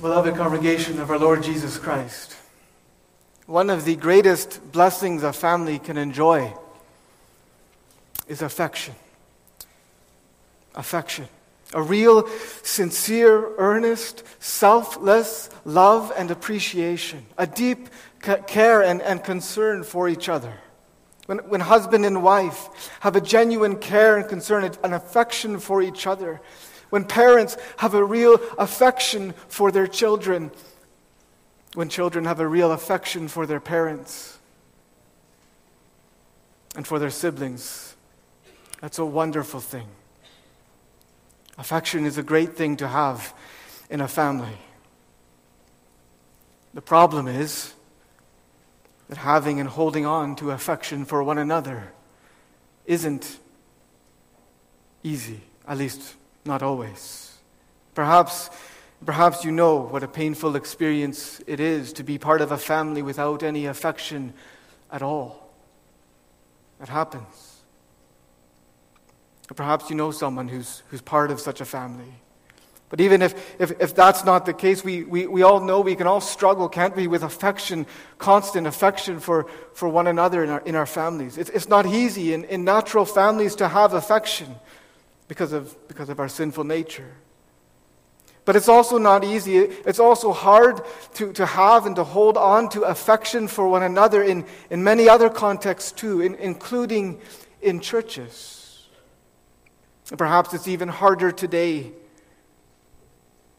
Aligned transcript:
Beloved 0.00 0.36
congregation 0.36 1.00
of 1.00 1.10
our 1.10 1.18
Lord 1.18 1.42
Jesus 1.42 1.76
Christ, 1.76 2.36
one 3.46 3.68
of 3.68 3.84
the 3.84 3.96
greatest 3.96 4.70
blessings 4.70 5.24
a 5.24 5.32
family 5.32 5.80
can 5.80 5.98
enjoy 5.98 6.54
is 8.28 8.40
affection. 8.40 8.94
Affection. 10.76 11.26
A 11.74 11.82
real, 11.82 12.28
sincere, 12.62 13.52
earnest, 13.58 14.22
selfless 14.38 15.50
love 15.64 16.12
and 16.16 16.30
appreciation. 16.30 17.26
A 17.36 17.48
deep 17.48 17.88
care 18.46 18.84
and, 18.84 19.02
and 19.02 19.24
concern 19.24 19.82
for 19.82 20.08
each 20.08 20.28
other. 20.28 20.54
When, 21.26 21.38
when 21.38 21.60
husband 21.60 22.06
and 22.06 22.22
wife 22.22 22.68
have 23.00 23.16
a 23.16 23.20
genuine 23.20 23.78
care 23.78 24.16
and 24.16 24.28
concern, 24.28 24.70
an 24.84 24.92
affection 24.92 25.58
for 25.58 25.82
each 25.82 26.06
other. 26.06 26.40
When 26.90 27.04
parents 27.04 27.56
have 27.78 27.94
a 27.94 28.04
real 28.04 28.40
affection 28.58 29.34
for 29.48 29.70
their 29.70 29.86
children. 29.86 30.50
When 31.74 31.88
children 31.88 32.24
have 32.24 32.40
a 32.40 32.48
real 32.48 32.72
affection 32.72 33.28
for 33.28 33.46
their 33.46 33.60
parents 33.60 34.38
and 36.74 36.86
for 36.86 36.98
their 36.98 37.10
siblings. 37.10 37.96
That's 38.80 38.98
a 38.98 39.04
wonderful 39.04 39.60
thing. 39.60 39.88
Affection 41.58 42.06
is 42.06 42.18
a 42.18 42.22
great 42.22 42.56
thing 42.56 42.76
to 42.76 42.88
have 42.88 43.34
in 43.90 44.00
a 44.00 44.08
family. 44.08 44.56
The 46.74 46.80
problem 46.80 47.26
is 47.26 47.74
that 49.08 49.18
having 49.18 49.58
and 49.58 49.68
holding 49.68 50.06
on 50.06 50.36
to 50.36 50.52
affection 50.52 51.04
for 51.04 51.22
one 51.22 51.38
another 51.38 51.92
isn't 52.86 53.38
easy, 55.02 55.40
at 55.66 55.78
least 55.78 56.14
not 56.48 56.64
always. 56.64 57.36
Perhaps, 57.94 58.50
perhaps 59.04 59.44
you 59.44 59.52
know 59.52 59.76
what 59.76 60.02
a 60.02 60.08
painful 60.08 60.56
experience 60.56 61.40
it 61.46 61.60
is 61.60 61.92
to 61.92 62.02
be 62.02 62.18
part 62.18 62.40
of 62.40 62.50
a 62.50 62.58
family 62.58 63.02
without 63.02 63.44
any 63.44 63.66
affection 63.66 64.34
at 64.90 65.02
all. 65.02 65.52
That 66.80 66.88
happens. 66.88 67.60
Or 69.50 69.54
perhaps 69.54 69.90
you 69.90 69.96
know 69.96 70.10
someone 70.10 70.48
who's, 70.48 70.82
who's 70.88 71.00
part 71.00 71.30
of 71.30 71.40
such 71.40 71.60
a 71.60 71.64
family. 71.64 72.12
But 72.90 73.00
even 73.02 73.20
if, 73.20 73.34
if, 73.60 73.72
if 73.80 73.94
that's 73.94 74.24
not 74.24 74.46
the 74.46 74.54
case, 74.54 74.82
we, 74.82 75.04
we, 75.04 75.26
we 75.26 75.42
all 75.42 75.60
know 75.60 75.80
we 75.80 75.94
can 75.94 76.06
all 76.06 76.22
struggle, 76.22 76.70
can't 76.70 76.96
we, 76.96 77.06
with 77.06 77.22
affection, 77.22 77.86
constant 78.16 78.66
affection 78.66 79.20
for, 79.20 79.46
for 79.74 79.88
one 79.88 80.06
another 80.06 80.42
in 80.42 80.48
our, 80.48 80.60
in 80.60 80.74
our 80.74 80.86
families. 80.86 81.36
It's, 81.36 81.50
it's 81.50 81.68
not 81.68 81.84
easy 81.84 82.32
in, 82.32 82.44
in 82.44 82.64
natural 82.64 83.04
families 83.04 83.56
to 83.56 83.68
have 83.68 83.92
affection 83.92 84.54
because 85.28 85.52
of, 85.52 85.76
because 85.88 86.08
of 86.08 86.18
our 86.18 86.28
sinful 86.28 86.64
nature. 86.64 87.14
But 88.44 88.56
it's 88.56 88.68
also 88.68 88.96
not 88.96 89.24
easy. 89.24 89.58
It's 89.58 90.00
also 90.00 90.32
hard 90.32 90.80
to, 91.14 91.32
to 91.34 91.44
have 91.44 91.84
and 91.84 91.94
to 91.96 92.04
hold 92.04 92.38
on 92.38 92.70
to 92.70 92.82
affection 92.82 93.46
for 93.46 93.68
one 93.68 93.82
another 93.82 94.22
in, 94.22 94.46
in 94.70 94.82
many 94.82 95.06
other 95.06 95.28
contexts 95.28 95.92
too, 95.92 96.22
in, 96.22 96.34
including 96.36 97.20
in 97.60 97.80
churches. 97.80 98.88
And 100.08 100.18
perhaps 100.18 100.54
it's 100.54 100.66
even 100.66 100.88
harder 100.88 101.30
today 101.30 101.92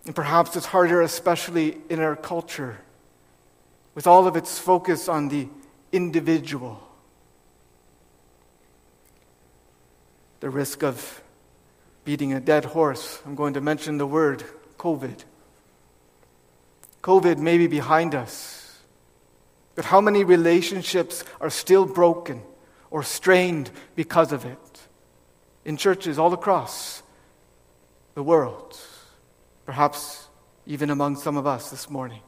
and 0.06 0.16
perhaps 0.16 0.56
it's 0.56 0.66
harder, 0.66 1.02
especially 1.02 1.78
in 1.88 2.00
our 2.00 2.16
culture, 2.16 2.80
with 3.94 4.08
all 4.08 4.26
of 4.26 4.36
its 4.36 4.58
focus 4.58 5.08
on 5.08 5.30
the 5.30 5.48
individual. 5.92 6.82
The 10.40 10.50
risk 10.50 10.84
of 10.84 11.22
beating 12.10 12.34
a 12.34 12.40
dead 12.40 12.66
horse, 12.66 13.22
I'm 13.24 13.36
going 13.36 13.54
to 13.54 13.62
mention 13.62 14.00
the 14.00 14.08
word 14.08 14.44
COVID. 14.80 15.24
COVID 17.04 17.38
may 17.38 17.60
be 17.60 17.68
behind 17.68 18.16
us, 18.16 18.80
but 19.76 19.86
how 19.86 20.02
many 20.02 20.24
relationships 20.24 21.24
are 21.40 21.52
still 21.52 21.86
broken 21.86 22.42
or 22.90 23.04
strained 23.04 23.70
because 23.96 24.32
of 24.32 24.44
it 24.44 24.88
in 25.64 25.78
churches 25.78 26.18
all 26.18 26.34
across 26.34 27.04
the 28.16 28.24
world? 28.24 28.76
perhaps 29.70 30.30
even 30.66 30.90
among 30.90 31.16
some 31.16 31.38
of 31.38 31.46
us 31.46 31.70
this 31.70 31.92
morning. 31.92 32.22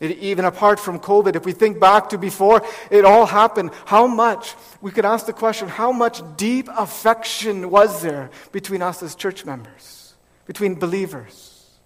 It, 0.00 0.18
even 0.18 0.44
apart 0.44 0.80
from 0.80 0.98
COVID, 0.98 1.36
if 1.36 1.44
we 1.44 1.52
think 1.52 1.78
back 1.78 2.08
to 2.08 2.18
before 2.18 2.62
it 2.90 3.04
all 3.04 3.26
happened, 3.26 3.70
how 3.86 4.06
much, 4.06 4.54
we 4.80 4.90
could 4.90 5.04
ask 5.04 5.26
the 5.26 5.32
question, 5.32 5.68
how 5.68 5.92
much 5.92 6.20
deep 6.36 6.68
affection 6.76 7.70
was 7.70 8.02
there 8.02 8.30
between 8.50 8.82
us 8.82 9.02
as 9.02 9.14
church 9.14 9.44
members, 9.44 10.14
between 10.46 10.74
believers? 10.74 11.78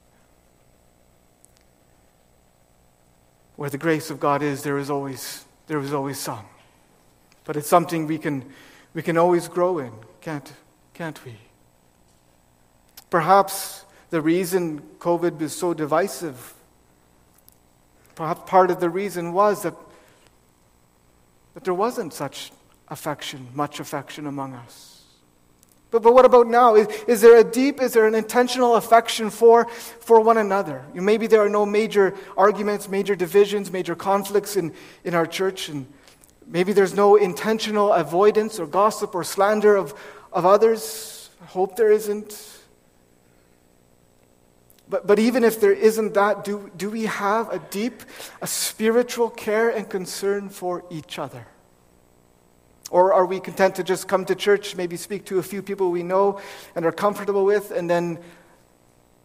Where 3.56 3.70
the 3.70 3.78
grace 3.78 4.08
of 4.10 4.20
God 4.20 4.42
is, 4.42 4.62
there 4.62 4.78
is 4.78 4.88
always, 4.88 5.44
there 5.66 5.80
is 5.80 5.92
always 5.92 6.18
some. 6.18 6.46
But 7.44 7.56
it's 7.56 7.68
something 7.68 8.06
we 8.06 8.18
can, 8.18 8.44
we 8.94 9.02
can 9.02 9.18
always 9.18 9.48
grow 9.48 9.78
in, 9.78 9.92
can't, 10.20 10.50
can't 10.94 11.22
we? 11.24 11.36
Perhaps 13.10 13.84
the 14.10 14.20
reason 14.20 14.80
COVID 14.98 15.38
was 15.38 15.54
so 15.54 15.74
divisive, 15.74 16.54
perhaps 18.18 18.50
part 18.50 18.72
of 18.72 18.80
the 18.80 18.90
reason 18.90 19.32
was 19.32 19.62
that, 19.62 19.74
that 21.54 21.62
there 21.62 21.72
wasn't 21.72 22.12
such 22.12 22.50
affection, 22.88 23.46
much 23.54 23.78
affection 23.78 24.26
among 24.26 24.54
us. 24.54 25.04
But, 25.92 26.02
but 26.02 26.12
what 26.12 26.24
about 26.24 26.48
now? 26.48 26.74
Is, 26.74 26.88
is 27.06 27.20
there 27.20 27.38
a 27.38 27.44
deep, 27.44 27.80
is 27.80 27.92
there 27.92 28.08
an 28.08 28.16
intentional 28.16 28.74
affection 28.74 29.30
for, 29.30 29.66
for 29.68 30.20
one 30.20 30.36
another? 30.36 30.84
You 30.92 31.00
maybe 31.00 31.28
there 31.28 31.40
are 31.40 31.48
no 31.48 31.64
major 31.64 32.12
arguments, 32.36 32.88
major 32.88 33.14
divisions, 33.14 33.70
major 33.70 33.94
conflicts 33.94 34.56
in, 34.56 34.74
in 35.04 35.14
our 35.14 35.24
church, 35.24 35.68
and 35.68 35.86
maybe 36.44 36.72
there's 36.72 36.94
no 36.94 37.14
intentional 37.14 37.92
avoidance 37.92 38.58
or 38.58 38.66
gossip 38.66 39.14
or 39.14 39.22
slander 39.22 39.76
of, 39.76 39.94
of 40.32 40.44
others. 40.44 41.30
I 41.40 41.44
hope 41.44 41.76
there 41.76 41.92
isn't. 41.92 42.57
But, 44.90 45.06
but 45.06 45.18
even 45.18 45.44
if 45.44 45.60
there 45.60 45.72
isn't 45.72 46.14
that, 46.14 46.44
do, 46.44 46.70
do 46.76 46.90
we 46.90 47.04
have 47.04 47.52
a 47.52 47.58
deep, 47.58 48.02
a 48.40 48.46
spiritual 48.46 49.28
care 49.28 49.68
and 49.68 49.88
concern 49.88 50.48
for 50.48 50.84
each 50.90 51.18
other? 51.18 51.46
Or 52.90 53.12
are 53.12 53.26
we 53.26 53.38
content 53.38 53.74
to 53.74 53.84
just 53.84 54.08
come 54.08 54.24
to 54.24 54.34
church, 54.34 54.74
maybe 54.76 54.96
speak 54.96 55.26
to 55.26 55.38
a 55.38 55.42
few 55.42 55.60
people 55.60 55.90
we 55.90 56.02
know 56.02 56.40
and 56.74 56.86
are 56.86 56.92
comfortable 56.92 57.44
with, 57.44 57.70
and 57.70 57.88
then 57.88 58.18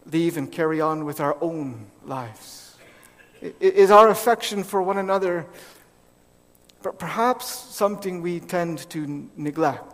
leave 0.06 0.36
and 0.36 0.52
carry 0.52 0.82
on 0.82 1.06
with 1.06 1.22
our 1.22 1.38
own 1.42 1.86
lives? 2.04 2.76
Is 3.60 3.90
our 3.90 4.10
affection 4.10 4.64
for 4.64 4.82
one 4.82 4.98
another 4.98 5.46
perhaps 6.92 7.48
something 7.48 8.22
we 8.22 8.42
tend 8.42 8.90
to 8.90 9.30
neglect? 9.38 9.93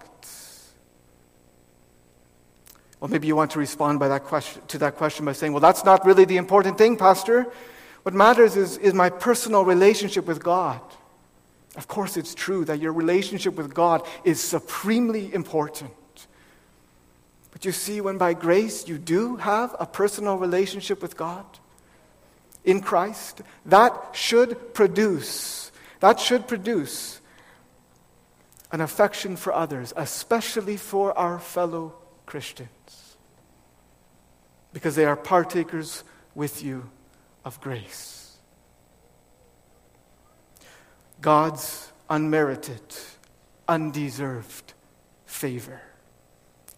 Well, 2.99 3.09
maybe 3.09 3.27
you 3.27 3.35
want 3.35 3.51
to 3.51 3.59
respond 3.59 4.01
that 4.01 4.25
question, 4.25 4.61
to 4.67 4.77
that 4.79 4.97
question 4.97 5.25
by 5.25 5.33
saying, 5.33 5.53
Well, 5.53 5.61
that's 5.61 5.85
not 5.85 6.05
really 6.05 6.25
the 6.25 6.37
important 6.37 6.77
thing, 6.77 6.97
Pastor. 6.97 7.47
What 8.03 8.13
matters 8.13 8.55
is, 8.55 8.77
is 8.77 8.93
my 8.93 9.09
personal 9.09 9.63
relationship 9.63 10.25
with 10.25 10.43
God. 10.43 10.81
Of 11.75 11.87
course, 11.87 12.17
it's 12.17 12.33
true 12.33 12.65
that 12.65 12.79
your 12.79 12.91
relationship 12.91 13.55
with 13.55 13.73
God 13.73 14.05
is 14.23 14.41
supremely 14.41 15.33
important. 15.33 15.91
But 17.51 17.65
you 17.65 17.71
see, 17.71 18.01
when 18.01 18.17
by 18.17 18.33
grace 18.33 18.87
you 18.87 18.97
do 18.97 19.37
have 19.37 19.75
a 19.79 19.85
personal 19.85 20.37
relationship 20.37 21.01
with 21.01 21.15
God 21.15 21.45
in 22.63 22.81
Christ, 22.81 23.41
that 23.65 23.93
should 24.13 24.73
produce, 24.73 25.71
that 25.99 26.19
should 26.19 26.47
produce 26.47 27.21
an 28.71 28.81
affection 28.81 29.35
for 29.35 29.53
others, 29.53 29.93
especially 29.95 30.77
for 30.77 31.17
our 31.17 31.39
fellow 31.39 31.93
Christians 32.25 32.69
because 34.79 34.95
they 34.95 35.03
are 35.03 35.17
partakers 35.17 36.05
with 36.35 36.63
you 36.63 36.89
of 37.43 37.59
grace. 37.59 38.37
God's 41.19 41.91
unmerited, 42.09 42.79
undeserved 43.67 44.73
favor. 45.25 45.81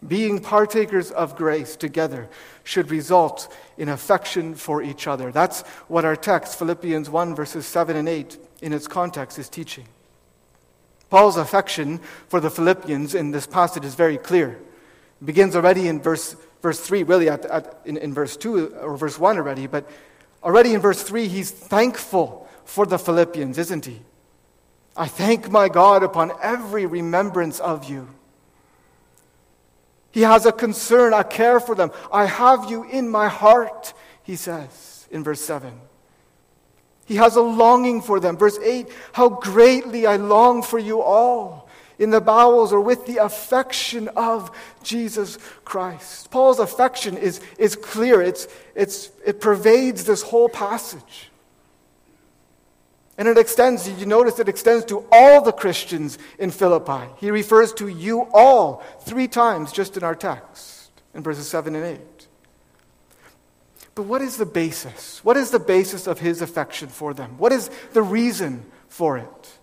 Being 0.07 0.39
partakers 0.39 1.12
of 1.12 1.36
grace 1.36 1.75
together 1.75 2.27
should 2.63 2.89
result 2.89 3.56
in 3.77 3.88
affection 3.88 4.56
for 4.56 4.81
each 4.81 5.06
other. 5.06 5.31
That's 5.31 5.62
what 5.88 6.03
our 6.03 6.15
text, 6.15 6.57
Philippians 6.57 7.07
1, 7.07 7.36
verses 7.36 7.68
7 7.68 7.95
and 7.95 8.09
8, 8.09 8.36
in 8.63 8.74
its 8.74 8.88
context, 8.88 9.38
is 9.38 9.48
teaching. 9.48 9.86
Paul's 11.12 11.38
affection 11.38 12.00
for 12.30 12.39
the 12.39 12.50
Philippians 12.50 13.13
in 13.13 13.30
this 13.30 13.45
passage 13.45 13.86
is 13.86 13.94
very 13.94 14.18
clear. 14.18 14.59
It 15.21 15.25
begins 15.25 15.56
already 15.56 15.88
in 15.88 16.01
verse 16.01 16.36
verse 16.62 16.80
3, 16.80 17.04
really 17.04 17.30
at, 17.30 17.46
at, 17.46 17.81
in, 17.86 17.98
in 17.98 18.13
verse 18.13 18.38
2 18.38 18.75
or 18.75 18.98
verse 18.98 19.18
1 19.19 19.38
already, 19.38 19.68
but 19.68 19.90
already 20.44 20.74
in 20.74 20.81
verse 20.81 21.04
3, 21.04 21.28
he's 21.28 21.52
thankful 21.52 22.48
for 22.66 22.86
the 22.86 22.98
Philippians, 22.98 23.58
isn't 23.58 23.86
he? 23.86 24.02
I 24.96 25.08
thank 25.08 25.50
my 25.50 25.69
God 25.69 26.04
upon 26.04 26.31
every 26.42 26.86
remembrance 26.86 27.60
of 27.60 27.90
you. 27.90 28.08
He 30.12 30.22
has 30.22 30.46
a 30.46 30.52
concern, 30.52 31.13
a 31.13 31.24
care 31.24 31.60
for 31.60 31.74
them. 31.74 31.92
I 32.12 32.25
have 32.25 32.69
you 32.69 32.84
in 32.84 33.10
my 33.10 33.30
heart, 33.30 33.94
he 34.24 34.31
he 34.31 34.38
says 34.38 35.08
in 35.12 35.24
verse 35.24 35.42
7. 35.42 35.74
He 37.06 37.16
has 37.16 37.36
a 37.36 37.42
longing 37.42 38.02
for 38.02 38.19
them. 38.22 38.38
Verse 38.38 38.58
8 38.60 38.88
How 39.12 39.28
greatly 39.28 40.06
I 40.06 40.16
long 40.16 40.63
for 40.63 40.80
you 40.80 41.02
all 41.02 41.68
in 42.01 42.09
the 42.09 42.19
bowels 42.19 42.74
or 42.74 42.81
with 42.81 43.06
the 43.06 43.18
affection 43.18 44.07
of 44.09 44.50
Jesus 44.81 45.38
Christ. 45.63 46.31
Paul's 46.31 46.57
affection 46.57 47.15
is, 47.15 47.39
is 47.59 47.75
clear, 47.75 48.24
it's, 48.24 48.48
it's, 48.74 49.12
it 49.24 49.39
pervades 49.39 50.03
this 50.03 50.24
whole 50.24 50.50
passage. 50.50 51.30
And 53.19 53.27
it 53.27 53.38
extends, 53.38 53.88
you 53.88 54.07
notice 54.07 54.39
it 54.39 54.50
extends 54.50 54.83
to 54.86 55.06
all 55.12 55.44
the 55.44 55.51
Christians 55.51 56.18
in 56.39 56.50
Philippi. 56.50 57.07
He 57.19 57.30
refers 57.30 57.71
to 57.74 57.88
you 57.88 58.27
all 58.33 58.83
three 59.01 59.27
times 59.27 59.71
just 59.71 59.95
in 59.95 60.03
our 60.03 60.15
text, 60.15 60.89
in 61.13 61.21
verses 61.21 61.48
7 61.48 61.75
and 61.75 61.86
8. 61.86 62.00
But 63.94 64.03
what 64.03 64.24
is 64.24 64.38
the 64.38 64.45
basis? 64.48 65.24
What 65.24 65.38
is 65.38 65.51
the 65.51 65.59
basis 65.59 66.07
of 66.07 66.18
his 66.18 66.42
affection 66.42 66.88
for 66.88 67.13
them? 67.13 67.38
What 67.38 67.51
is 67.51 67.69
the 67.94 68.01
reason 68.01 68.65
for 68.88 69.19
it? 69.19 69.59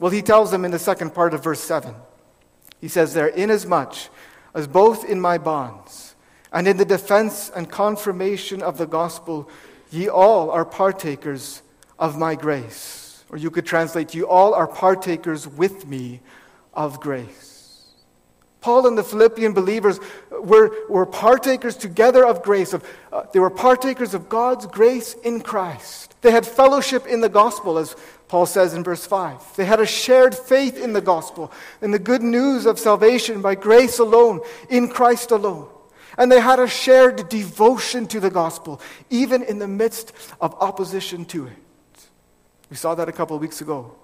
Well, 0.00 0.10
he 0.10 0.22
tells 0.22 0.50
them 0.50 0.64
in 0.64 0.70
the 0.70 0.78
second 0.78 1.14
part 1.14 1.34
of 1.34 1.44
verse 1.44 1.60
7. 1.60 1.94
He 2.80 2.88
says 2.88 3.14
there, 3.14 3.28
Inasmuch 3.28 3.94
as 4.54 4.66
both 4.66 5.08
in 5.08 5.20
my 5.20 5.38
bonds 5.38 6.14
and 6.52 6.66
in 6.66 6.76
the 6.76 6.84
defense 6.84 7.50
and 7.54 7.70
confirmation 7.70 8.62
of 8.62 8.78
the 8.78 8.86
gospel, 8.86 9.48
ye 9.90 10.08
all 10.08 10.50
are 10.50 10.64
partakers 10.64 11.62
of 11.98 12.18
my 12.18 12.34
grace. 12.34 13.24
Or 13.28 13.36
you 13.36 13.50
could 13.50 13.66
translate, 13.66 14.14
you 14.14 14.26
all 14.26 14.54
are 14.54 14.66
partakers 14.66 15.46
with 15.46 15.86
me 15.86 16.20
of 16.74 16.98
grace. 16.98 17.50
Paul 18.60 18.86
and 18.86 18.98
the 18.98 19.04
Philippian 19.04 19.52
believers 19.52 20.00
were, 20.30 20.74
were 20.88 21.06
partakers 21.06 21.76
together 21.76 22.26
of 22.26 22.42
grace. 22.42 22.72
Of, 22.72 22.84
uh, 23.12 23.24
they 23.32 23.38
were 23.38 23.50
partakers 23.50 24.12
of 24.12 24.28
God's 24.28 24.66
grace 24.66 25.14
in 25.14 25.40
Christ. 25.40 26.14
They 26.20 26.30
had 26.30 26.46
fellowship 26.46 27.06
in 27.06 27.20
the 27.20 27.30
gospel, 27.30 27.78
as 27.78 27.96
Paul 28.30 28.46
says 28.46 28.74
in 28.74 28.84
verse 28.84 29.04
5. 29.04 29.56
They 29.56 29.64
had 29.64 29.80
a 29.80 29.86
shared 29.86 30.36
faith 30.36 30.78
in 30.78 30.92
the 30.92 31.00
gospel, 31.00 31.50
in 31.82 31.90
the 31.90 31.98
good 31.98 32.22
news 32.22 32.64
of 32.64 32.78
salvation 32.78 33.42
by 33.42 33.56
grace 33.56 33.98
alone, 33.98 34.40
in 34.68 34.86
Christ 34.86 35.32
alone. 35.32 35.68
And 36.16 36.30
they 36.30 36.38
had 36.38 36.60
a 36.60 36.68
shared 36.68 37.28
devotion 37.28 38.06
to 38.06 38.20
the 38.20 38.30
gospel, 38.30 38.80
even 39.10 39.42
in 39.42 39.58
the 39.58 39.66
midst 39.66 40.12
of 40.40 40.54
opposition 40.60 41.24
to 41.24 41.48
it. 41.48 41.56
We 42.70 42.76
saw 42.76 42.94
that 42.94 43.08
a 43.08 43.12
couple 43.12 43.34
of 43.34 43.42
weeks 43.42 43.62
ago. 43.62 43.96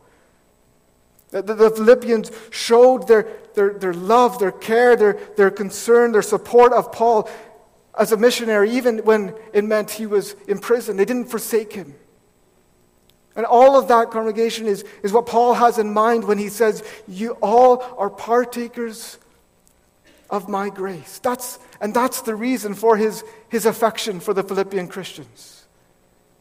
The, 1.31 1.43
the, 1.43 1.71
Philippians 1.71 2.33
showed 2.51 3.07
their, 3.07 3.29
their, 3.55 3.75
their 3.75 3.95
love, 3.95 4.41
their 4.41 4.51
care, 4.51 4.97
their, 4.97 5.21
their 5.37 5.53
concern, 5.53 6.11
their 6.11 6.21
support 6.21 6.73
of 6.73 6.91
Paul 6.91 7.31
as 7.97 8.11
a 8.11 8.17
missionary, 8.17 8.73
even 8.73 8.99
when 9.05 9.37
it 9.53 9.63
meant 9.63 9.93
he 9.93 10.07
was 10.07 10.33
in 10.49 10.59
prison. 10.59 10.97
They 10.97 11.05
didn't 11.05 11.31
forsake 11.31 11.73
him. 11.73 11.95
And 13.37 13.45
all 13.45 13.79
of 13.79 13.89
that 13.89 14.11
congregation 14.11 14.67
is, 14.67 14.85
is 15.03 15.13
what 15.13 15.27
Paul 15.27 15.55
has 15.55 15.79
in 15.79 15.93
mind 15.93 16.25
when 16.25 16.39
he 16.39 16.49
says, 16.49 16.83
You 17.07 17.33
all 17.43 17.85
are 17.99 18.11
partakers 18.11 19.19
of 20.31 20.49
my 20.49 20.71
grace. 20.71 21.19
That's, 21.19 21.59
and 21.81 21.95
that's 21.95 22.23
the 22.23 22.35
reason 22.35 22.75
for 22.75 22.97
his, 22.97 23.23
his 23.49 23.67
affection 23.67 24.21
for 24.21 24.35
the 24.35 24.43
Philippian 24.43 24.89
Christians. 24.89 25.65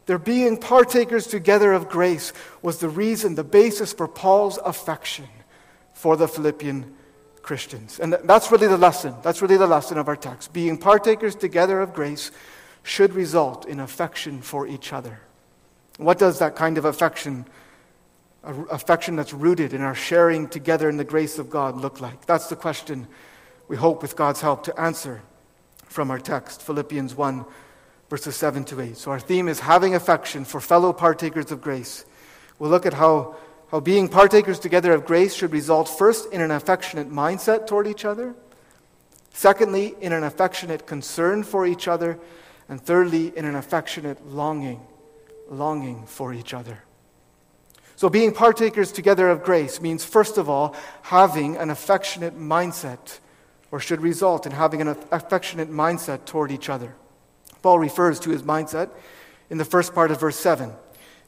Their 0.06 0.18
being 0.20 0.58
partakers 0.58 1.28
together 1.28 1.74
of 1.74 1.90
grace 1.90 2.32
was 2.62 2.78
the 2.78 2.90
reason, 2.90 3.36
the 3.36 3.44
basis 3.44 3.92
for 3.92 4.08
Paul's 4.08 4.58
affection 4.64 5.28
for 5.94 6.16
the 6.16 6.28
Philippian 6.28 6.96
Christians. 7.42 8.00
And 8.00 8.14
that's 8.24 8.52
really 8.52 8.68
the 8.68 8.78
lesson. 8.78 9.16
That's 9.24 9.42
really 9.42 9.58
the 9.58 9.68
lesson 9.68 9.98
of 9.98 10.08
our 10.08 10.16
text. 10.16 10.54
Being 10.54 10.78
partakers 10.78 11.36
together 11.36 11.82
of 11.82 11.94
grace 11.94 12.32
should 12.84 13.14
result 13.14 13.66
in 13.66 13.80
affection 13.80 14.42
for 14.42 14.68
each 14.68 14.94
other. 14.94 15.20
What 15.98 16.20
does 16.20 16.40
that 16.40 16.56
kind 16.56 16.78
of 16.78 16.86
affection, 16.86 17.46
affection 18.44 19.16
that's 19.16 19.34
rooted 19.34 19.74
in 19.74 19.82
our 19.82 19.96
sharing 19.96 20.48
together 20.48 20.90
in 20.90 20.98
the 20.98 21.04
grace 21.04 21.40
of 21.40 21.50
God, 21.50 21.76
look 21.78 22.02
like? 22.02 22.26
That's 22.26 22.48
the 22.48 22.56
question 22.56 23.08
we 23.68 23.78
hope, 23.78 24.02
with 24.02 24.16
God's 24.16 24.42
help, 24.42 24.64
to 24.64 24.80
answer 24.80 25.22
from 25.86 26.12
our 26.12 26.20
text, 26.20 26.62
Philippians 26.62 27.16
1 27.16 27.46
verses 28.10 28.36
7 28.36 28.64
to 28.66 28.82
8. 28.82 28.98
So 28.98 29.12
our 29.12 29.20
theme 29.20 29.48
is 29.48 29.60
having 29.60 29.96
affection 29.96 30.46
for 30.46 30.62
fellow 30.62 30.94
partakers 30.94 31.52
of 31.52 31.62
grace. 31.62 32.06
We'll 32.60 32.70
look 32.70 32.86
at 32.86 32.94
how, 32.94 33.36
how 33.72 33.80
being 33.80 34.08
partakers 34.08 34.60
together 34.60 34.94
of 34.94 35.06
grace 35.06 35.34
should 35.34 35.52
result 35.52 35.90
first 35.90 36.32
in 36.32 36.42
an 36.42 36.52
affectionate 36.52 37.10
mindset 37.10 37.68
toward 37.68 37.88
each 37.88 38.06
other, 38.06 38.36
secondly, 39.34 39.96
in 40.02 40.14
an 40.14 40.24
affectionate 40.24 40.86
concern 40.86 41.44
for 41.44 41.66
each 41.66 41.88
other, 41.88 42.20
and 42.70 42.82
thirdly, 42.82 43.34
in 43.36 43.46
an 43.46 43.56
affectionate 43.56 44.26
longing, 44.26 44.80
longing 45.50 46.06
for 46.06 46.34
each 46.34 46.54
other. 46.54 46.80
So, 47.96 48.10
being 48.10 48.34
partakers 48.34 48.92
together 48.92 49.30
of 49.30 49.44
grace 49.44 49.80
means, 49.80 50.04
first 50.04 50.38
of 50.38 50.50
all, 50.50 50.76
having 51.04 51.56
an 51.56 51.70
affectionate 51.70 52.38
mindset, 52.38 53.20
or 53.72 53.80
should 53.80 54.02
result 54.02 54.46
in 54.46 54.52
having 54.52 54.82
an 54.82 54.90
affectionate 55.12 55.72
mindset 55.72 56.26
toward 56.26 56.52
each 56.52 56.70
other. 56.70 56.96
Paul 57.62 57.80
refers 57.80 58.20
to 58.22 58.30
his 58.30 58.44
mindset 58.44 58.90
in 59.50 59.58
the 59.58 59.66
first 59.66 59.94
part 59.96 60.12
of 60.12 60.20
verse 60.20 60.38
7 60.38 60.72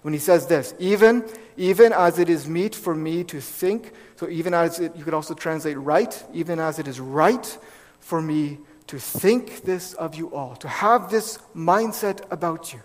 when 0.01 0.13
he 0.13 0.19
says 0.19 0.47
this 0.47 0.73
even 0.79 1.25
even 1.57 1.91
as 1.91 2.19
it 2.19 2.29
is 2.29 2.47
meet 2.47 2.75
for 2.75 2.95
me 2.95 3.23
to 3.23 3.41
think 3.41 3.91
so 4.15 4.29
even 4.29 4.53
as 4.53 4.79
it, 4.79 4.95
you 4.95 5.03
could 5.03 5.13
also 5.13 5.33
translate 5.33 5.77
right 5.77 6.23
even 6.33 6.59
as 6.59 6.79
it 6.79 6.87
is 6.87 6.99
right 6.99 7.57
for 7.99 8.21
me 8.21 8.59
to 8.85 8.99
think 8.99 9.63
this 9.63 9.93
of 9.95 10.15
you 10.15 10.33
all 10.33 10.55
to 10.55 10.67
have 10.67 11.09
this 11.09 11.39
mindset 11.55 12.21
about 12.31 12.71
you 12.71 12.79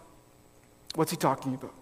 what's 0.94 1.10
he 1.10 1.16
talking 1.16 1.54
about 1.54 1.74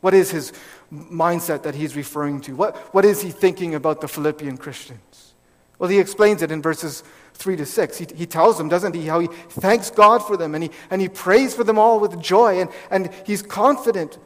what 0.00 0.14
is 0.14 0.30
his 0.30 0.52
mindset 0.92 1.62
that 1.62 1.74
he's 1.74 1.96
referring 1.96 2.40
to 2.40 2.54
what, 2.54 2.76
what 2.94 3.04
is 3.04 3.20
he 3.22 3.30
thinking 3.30 3.74
about 3.74 4.00
the 4.00 4.08
philippian 4.08 4.56
christians 4.56 5.34
well 5.78 5.90
he 5.90 5.98
explains 5.98 6.42
it 6.42 6.50
in 6.50 6.62
verses 6.62 7.02
3 7.38 7.56
to 7.56 7.66
6. 7.66 7.98
He, 7.98 8.06
he 8.16 8.26
tells 8.26 8.58
them, 8.58 8.68
doesn't 8.68 8.94
he, 8.94 9.06
how 9.06 9.20
he 9.20 9.28
thanks 9.28 9.90
God 9.90 10.18
for 10.18 10.36
them 10.36 10.54
and 10.54 10.64
he, 10.64 10.70
and 10.90 11.00
he 11.00 11.08
prays 11.08 11.54
for 11.54 11.64
them 11.64 11.78
all 11.78 12.00
with 12.00 12.20
joy 12.20 12.60
and, 12.60 12.70
and 12.90 13.10
he's 13.24 13.42
confident 13.42 14.18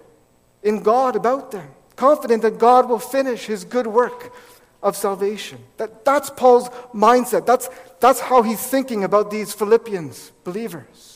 in 0.63 0.83
God 0.83 1.15
about 1.15 1.51
them, 1.51 1.69
confident 1.95 2.43
that 2.43 2.59
God 2.59 2.89
will 2.89 2.99
finish 2.99 3.47
his 3.47 3.65
good 3.65 3.87
work 3.87 4.35
of 4.83 4.97
salvation. 4.97 5.59
That, 5.77 6.05
that's 6.05 6.31
Paul's 6.31 6.69
mindset. 6.95 7.45
That's, 7.47 7.69
that's 8.01 8.21
how 8.21 8.43
he's 8.43 8.65
thinking 8.67 9.05
about 9.05 9.31
these 9.31 9.53
Philippians 9.53 10.33
believers. 10.45 11.12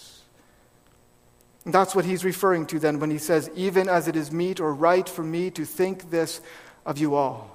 And 1.67 1.75
that's 1.75 1.97
what 1.97 2.05
he's 2.05 2.25
referring 2.25 2.65
to 2.67 2.79
then 2.79 3.01
when 3.01 3.11
he 3.11 3.19
says, 3.19 3.51
Even 3.57 3.89
as 3.89 4.07
it 4.07 4.15
is 4.15 4.31
meet 4.31 4.61
or 4.61 4.73
right 4.73 5.07
for 5.07 5.25
me 5.25 5.51
to 5.51 5.65
think 5.65 6.11
this 6.11 6.41
of 6.87 6.97
you 6.97 7.17
all, 7.17 7.51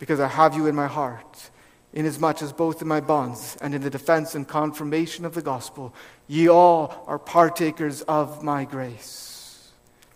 because 0.00 0.18
I 0.18 0.26
have 0.26 0.54
you 0.54 0.66
in 0.66 0.74
my 0.74 0.88
heart 0.88 1.50
inasmuch 1.92 2.42
as 2.42 2.52
both 2.52 2.82
in 2.82 2.88
my 2.88 3.00
bonds 3.00 3.56
and 3.60 3.74
in 3.74 3.82
the 3.82 3.90
defense 3.90 4.34
and 4.34 4.46
confirmation 4.46 5.24
of 5.24 5.34
the 5.34 5.42
gospel, 5.42 5.94
ye 6.26 6.48
all 6.48 7.04
are 7.06 7.18
partakers 7.20 8.02
of 8.02 8.42
my 8.42 8.64
grace. 8.64 9.70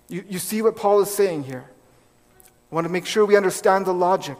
You, 0.09 0.25
you 0.29 0.41
see 0.41 0.61
what 0.61 0.77
Paul 0.77 1.01
is 1.01 1.11
saying 1.11 1.45
here? 1.45 1.65
I 2.71 2.75
want 2.75 2.85
to 2.85 2.93
make 2.93 3.07
sure 3.07 3.25
we 3.25 3.37
understand 3.37 3.87
the 3.87 3.95
logic. 3.95 4.39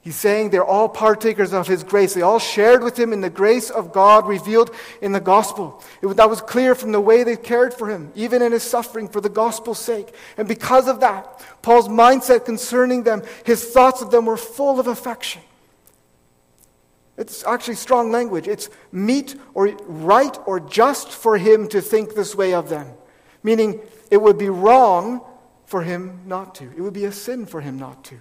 He's 0.00 0.16
saying 0.16 0.50
they're 0.50 0.64
all 0.64 0.88
partakers 0.88 1.52
of 1.52 1.66
his 1.66 1.82
grace. 1.82 2.14
They 2.14 2.22
all 2.22 2.38
shared 2.38 2.82
with 2.82 2.98
him 2.98 3.12
in 3.12 3.20
the 3.20 3.30
grace 3.30 3.68
of 3.68 3.92
God 3.92 4.26
revealed 4.26 4.74
in 5.02 5.12
the 5.12 5.20
gospel. 5.20 5.82
It, 6.00 6.06
that 6.16 6.30
was 6.30 6.40
clear 6.40 6.74
from 6.74 6.92
the 6.92 7.00
way 7.00 7.24
they 7.24 7.36
cared 7.36 7.74
for 7.74 7.90
him, 7.90 8.12
even 8.14 8.40
in 8.40 8.52
his 8.52 8.62
suffering 8.62 9.08
for 9.08 9.20
the 9.20 9.28
gospel's 9.28 9.78
sake. 9.78 10.14
And 10.36 10.46
because 10.46 10.88
of 10.88 11.00
that, 11.00 11.44
Paul's 11.62 11.88
mindset 11.88 12.44
concerning 12.44 13.02
them, 13.02 13.22
his 13.44 13.64
thoughts 13.64 14.00
of 14.00 14.10
them 14.10 14.26
were 14.26 14.36
full 14.36 14.78
of 14.78 14.86
affection. 14.86 15.42
It's 17.16 17.42
actually 17.44 17.74
strong 17.74 18.12
language. 18.12 18.46
It's 18.46 18.70
meet 18.92 19.34
or 19.52 19.66
right 19.86 20.38
or 20.46 20.60
just 20.60 21.10
for 21.10 21.36
him 21.36 21.66
to 21.68 21.80
think 21.80 22.14
this 22.14 22.36
way 22.36 22.54
of 22.54 22.68
them. 22.68 22.86
Meaning, 23.42 23.80
it 24.10 24.22
would 24.22 24.38
be 24.38 24.48
wrong 24.48 25.20
for 25.66 25.82
him 25.82 26.20
not 26.24 26.54
to. 26.54 26.64
It 26.64 26.80
would 26.80 26.94
be 26.94 27.04
a 27.04 27.12
sin 27.12 27.44
for 27.44 27.60
him 27.60 27.78
not 27.78 28.04
to. 28.04 28.20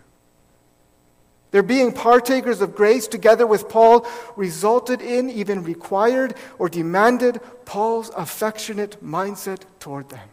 Their 1.52 1.64
being 1.64 1.94
partakers 1.94 2.62
of 2.62 2.76
grace 2.76 3.08
together 3.08 3.48
with 3.48 3.70
Paul 3.70 4.06
resulted 4.36 5.02
in, 5.02 5.30
even 5.30 5.64
required 5.64 6.36
or 6.60 6.68
demanded, 6.68 7.40
Paul's 7.66 8.10
affectionate 8.18 9.04
mindset 9.04 9.62
toward 9.80 10.10
them. 10.10 10.28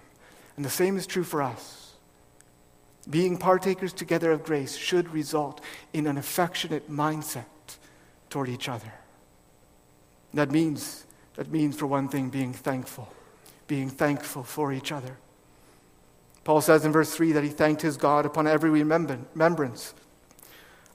And 0.57 0.65
the 0.65 0.71
same 0.71 0.97
is 0.97 1.07
true 1.07 1.25
for 1.25 1.41
us. 1.43 1.93
Being 3.09 3.37
partakers 3.37 3.93
together 3.93 4.33
of 4.33 4.45
grace 4.45 4.77
should 4.77 5.13
result 5.13 5.61
in 5.93 6.07
an 6.07 6.17
affectionate 6.17 6.91
mindset 6.91 7.45
toward 8.31 8.49
each 8.49 8.69
other. 8.69 8.93
That 10.33 10.51
means, 10.51 11.07
that 11.37 11.51
means, 11.51 11.77
for 11.77 11.87
one 11.87 12.09
thing, 12.09 12.29
being 12.29 12.53
thankful, 12.53 13.13
being 13.69 13.89
thankful 13.89 14.43
for 14.43 14.73
each 14.73 14.91
other. 14.91 15.17
Paul 16.43 16.61
says 16.61 16.85
in 16.85 16.93
verse 16.93 17.15
3 17.15 17.33
that 17.33 17.45
he 17.45 17.51
thanked 17.51 17.83
his 17.83 17.97
God 17.97 18.27
upon 18.27 18.47
every 18.47 18.71
remembrance 18.71 19.95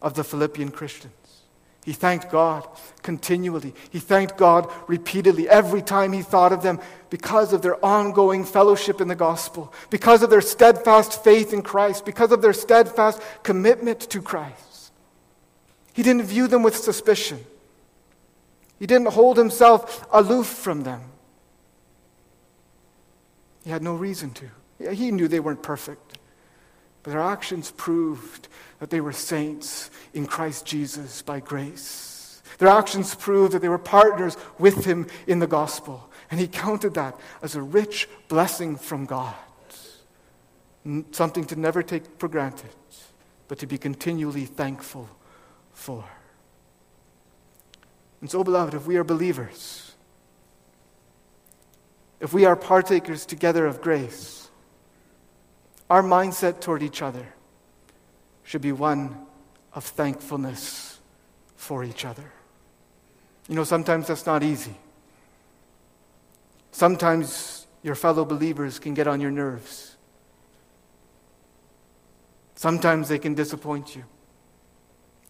of 0.02 0.14
the 0.14 0.24
Philippian 0.24 0.72
Christians. 0.72 1.14
He 1.84 1.94
thanked 1.94 2.30
God 2.30 2.68
continually. 3.02 3.74
He 3.90 4.00
thanked 4.00 4.38
God 4.38 4.72
repeatedly 4.88 5.50
every 5.50 5.82
time 5.82 6.12
he 6.12 6.22
thought 6.22 6.52
of 6.52 6.62
them 6.62 6.80
because 7.10 7.54
of 7.54 7.62
their 7.62 7.84
ongoing 7.84 8.46
fellowship 8.46 9.02
in 9.02 9.08
the 9.08 9.16
gospel, 9.16 9.74
because 9.90 10.22
of 10.22 10.30
their 10.30 10.42
steadfast 10.42 11.24
faith 11.24 11.54
in 11.54 11.62
Christ, 11.62 12.06
because 12.06 12.32
of 12.32 12.42
their 12.42 12.54
steadfast 12.54 13.22
commitment 13.44 14.02
to 14.02 14.22
Christ. 14.22 14.92
He 15.94 16.04
didn't 16.04 16.24
view 16.24 16.48
them 16.48 16.64
with 16.64 16.76
suspicion. 16.76 17.40
He 18.78 18.86
didn't 18.86 19.10
hold 19.10 19.38
himself 19.38 20.08
aloof 20.12 20.48
from 20.48 20.84
them. 20.84 21.02
He 23.64 23.70
had 23.70 23.84
no 23.84 23.96
reason 23.96 24.32
to. 24.32 24.94
He 24.94 25.12
knew 25.12 25.28
they 25.28 25.42
weren't 25.42 25.62
perfect, 25.62 26.09
but 27.04 27.12
their 27.12 27.22
actions 27.22 27.72
proved 27.72 28.48
that 28.80 28.90
they 28.90 29.02
were 29.02 29.14
saints 29.14 29.90
in 30.14 30.26
Christ 30.26 30.66
Jesus 30.66 31.22
by 31.22 31.40
grace. 31.40 32.42
Their 32.58 32.70
actions 32.70 33.16
proved 33.16 33.54
that 33.54 33.62
they 33.62 33.70
were 33.70 33.78
partners 33.78 34.38
with 34.58 34.86
him 34.86 35.08
in 35.28 35.40
the 35.40 35.48
gospel, 35.48 36.10
and 36.30 36.40
he 36.40 36.48
counted 36.48 36.94
that 36.96 37.18
as 37.42 37.56
a 37.56 37.62
rich 37.62 38.10
blessing 38.28 38.76
from 38.76 39.06
God. 39.06 39.36
Something 41.12 41.46
to 41.46 41.56
never 41.56 41.84
take 41.84 42.04
for 42.18 42.28
granted, 42.28 42.72
but 43.48 43.60
to 43.60 43.68
be 43.68 43.78
continually 43.78 44.46
thankful 44.46 45.10
for. 45.74 46.04
And 48.22 48.30
so, 48.30 48.44
beloved, 48.44 48.74
if 48.74 48.86
we 48.86 48.98
are 48.98 49.04
believers, 49.04 49.94
if 52.20 52.34
we 52.34 52.46
are 52.46 52.56
partakers 52.56 53.26
together 53.26 53.66
of 53.66 53.82
grace, 53.82 54.49
our 55.90 56.04
mindset 56.04 56.62
toward 56.62 56.84
each 56.84 57.02
other 57.02 57.34
should 58.44 58.62
be 58.62 58.72
one 58.72 59.26
of 59.74 59.84
thankfulness 59.84 61.00
for 61.56 61.84
each 61.84 62.06
other. 62.06 62.32
You 63.48 63.56
know, 63.56 63.64
sometimes 63.64 64.08
that's 64.08 64.26
not 64.26 64.44
easy. 64.44 64.76
Sometimes 66.72 67.68
your 67.82 67.96
fellow 67.96 68.26
believers 68.26 68.80
can 68.80 68.94
get 68.94 69.08
on 69.08 69.20
your 69.20 69.32
nerves. 69.32 69.96
Sometimes 72.56 73.08
they 73.08 73.20
can 73.20 73.34
disappoint 73.34 73.96
you. 73.96 74.04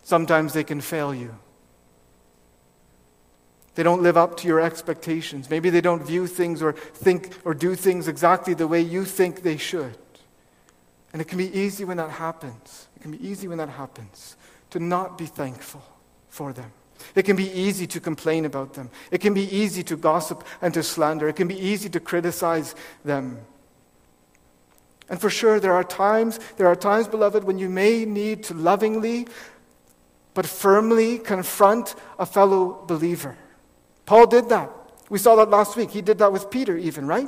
Sometimes 0.04 0.54
they 0.54 0.64
can 0.64 0.82
fail 0.82 1.14
you. 1.14 1.36
They 3.76 3.84
don't 3.84 4.02
live 4.02 4.18
up 4.18 4.36
to 4.38 4.48
your 4.48 4.60
expectations. 4.60 5.50
Maybe 5.50 5.70
they 5.70 5.80
don't 5.80 6.04
view 6.04 6.28
things 6.28 6.62
or 6.62 6.74
think 6.74 7.38
or 7.46 7.54
do 7.54 7.76
things 7.76 8.08
exactly 8.08 8.54
the 8.54 8.68
way 8.68 8.82
you 8.82 9.06
think 9.06 9.44
they 9.44 9.58
should. 9.58 9.98
And 11.12 11.22
it 11.22 11.28
can 11.28 11.38
be 11.38 11.52
easy 11.58 11.86
when 11.86 11.98
that 11.98 12.12
happens. 12.12 12.88
It 12.96 13.02
can 13.02 13.12
be 13.12 13.28
easy 13.28 13.48
when 13.48 13.58
that 13.58 13.70
happens 13.70 14.36
to 14.70 14.80
not 14.80 15.18
be 15.18 15.26
thankful 15.26 15.84
for 16.30 16.54
them. 16.54 16.72
It 17.16 17.24
can 17.24 17.36
be 17.36 17.50
easy 17.52 17.88
to 17.88 18.00
complain 18.00 18.46
about 18.46 18.74
them. 18.74 18.90
It 19.10 19.20
can 19.20 19.34
be 19.34 19.44
easy 19.56 19.84
to 19.84 19.98
gossip 19.98 20.44
and 20.62 20.74
to 20.74 20.84
slander. 20.84 21.28
It 21.28 21.36
can 21.36 21.48
be 21.48 21.58
easy 21.58 21.90
to 21.90 22.00
criticize 22.00 22.76
them. 23.04 23.40
And 25.10 25.20
for 25.20 25.30
sure, 25.30 25.60
there 25.60 25.74
are 25.74 25.84
times, 25.84 26.40
there 26.58 26.68
are 26.68 26.76
times, 26.76 27.08
beloved, 27.08 27.44
when 27.44 27.58
you 27.58 27.70
may 27.70 28.06
need 28.06 28.44
to 28.44 28.54
lovingly 28.54 29.28
but 30.36 30.46
firmly 30.46 31.18
confront 31.18 31.96
a 32.20 32.26
fellow 32.26 32.84
believer. 32.86 33.36
Paul 34.06 34.28
did 34.28 34.50
that. 34.50 34.72
We 35.10 35.18
saw 35.18 35.36
that 35.38 35.50
last 35.50 35.76
week. 35.76 35.90
He 35.90 36.02
did 36.02 36.20
that 36.20 36.32
with 36.32 36.52
Peter, 36.52 36.78
even, 36.78 37.08
right? 37.08 37.28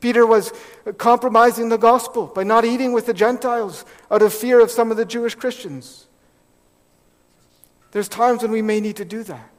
Peter 0.00 0.26
was 0.26 0.52
compromising 0.96 1.68
the 1.68 1.76
gospel 1.76 2.26
by 2.26 2.44
not 2.44 2.64
eating 2.64 2.92
with 2.92 3.06
the 3.06 3.14
Gentiles 3.14 3.84
out 4.10 4.22
of 4.22 4.32
fear 4.32 4.60
of 4.60 4.70
some 4.70 4.90
of 4.90 4.96
the 4.96 5.04
Jewish 5.04 5.34
Christians. 5.34 6.06
There's 7.90 8.08
times 8.08 8.42
when 8.42 8.52
we 8.52 8.62
may 8.62 8.80
need 8.80 8.96
to 8.96 9.04
do 9.04 9.22
that. 9.24 9.50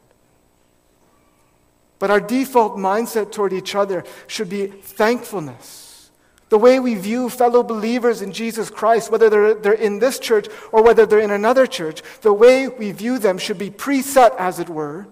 But 1.98 2.10
our 2.10 2.22
default 2.22 2.77
mindset 2.77 3.31
toward 3.31 3.51
each 3.51 3.75
other 3.75 4.05
should 4.27 4.50
be 4.50 4.67
thankfulness. 4.67 6.12
The 6.48 6.58
way 6.58 6.79
we 6.79 6.96
view 6.96 7.29
fellow 7.29 7.62
believers 7.62 8.22
in 8.22 8.31
Jesus 8.31 8.69
Christ, 8.69 9.12
whether 9.12 9.29
they're, 9.29 9.53
they're 9.53 9.74
in 9.74 10.00
this 10.00 10.17
church 10.17 10.48
or 10.72 10.81
whether 10.81 11.05
they're 11.05 11.19
in 11.19 11.31
another 11.31 11.67
church, 11.67 12.01
the 12.22 12.34
way 12.34 12.67
we 12.67 12.91
view 12.91 13.19
them 13.19 13.38
should 13.38 13.58
be 13.58 13.69
preset, 13.69 14.36
as 14.38 14.60
it 14.60 14.69
were, 14.69 15.08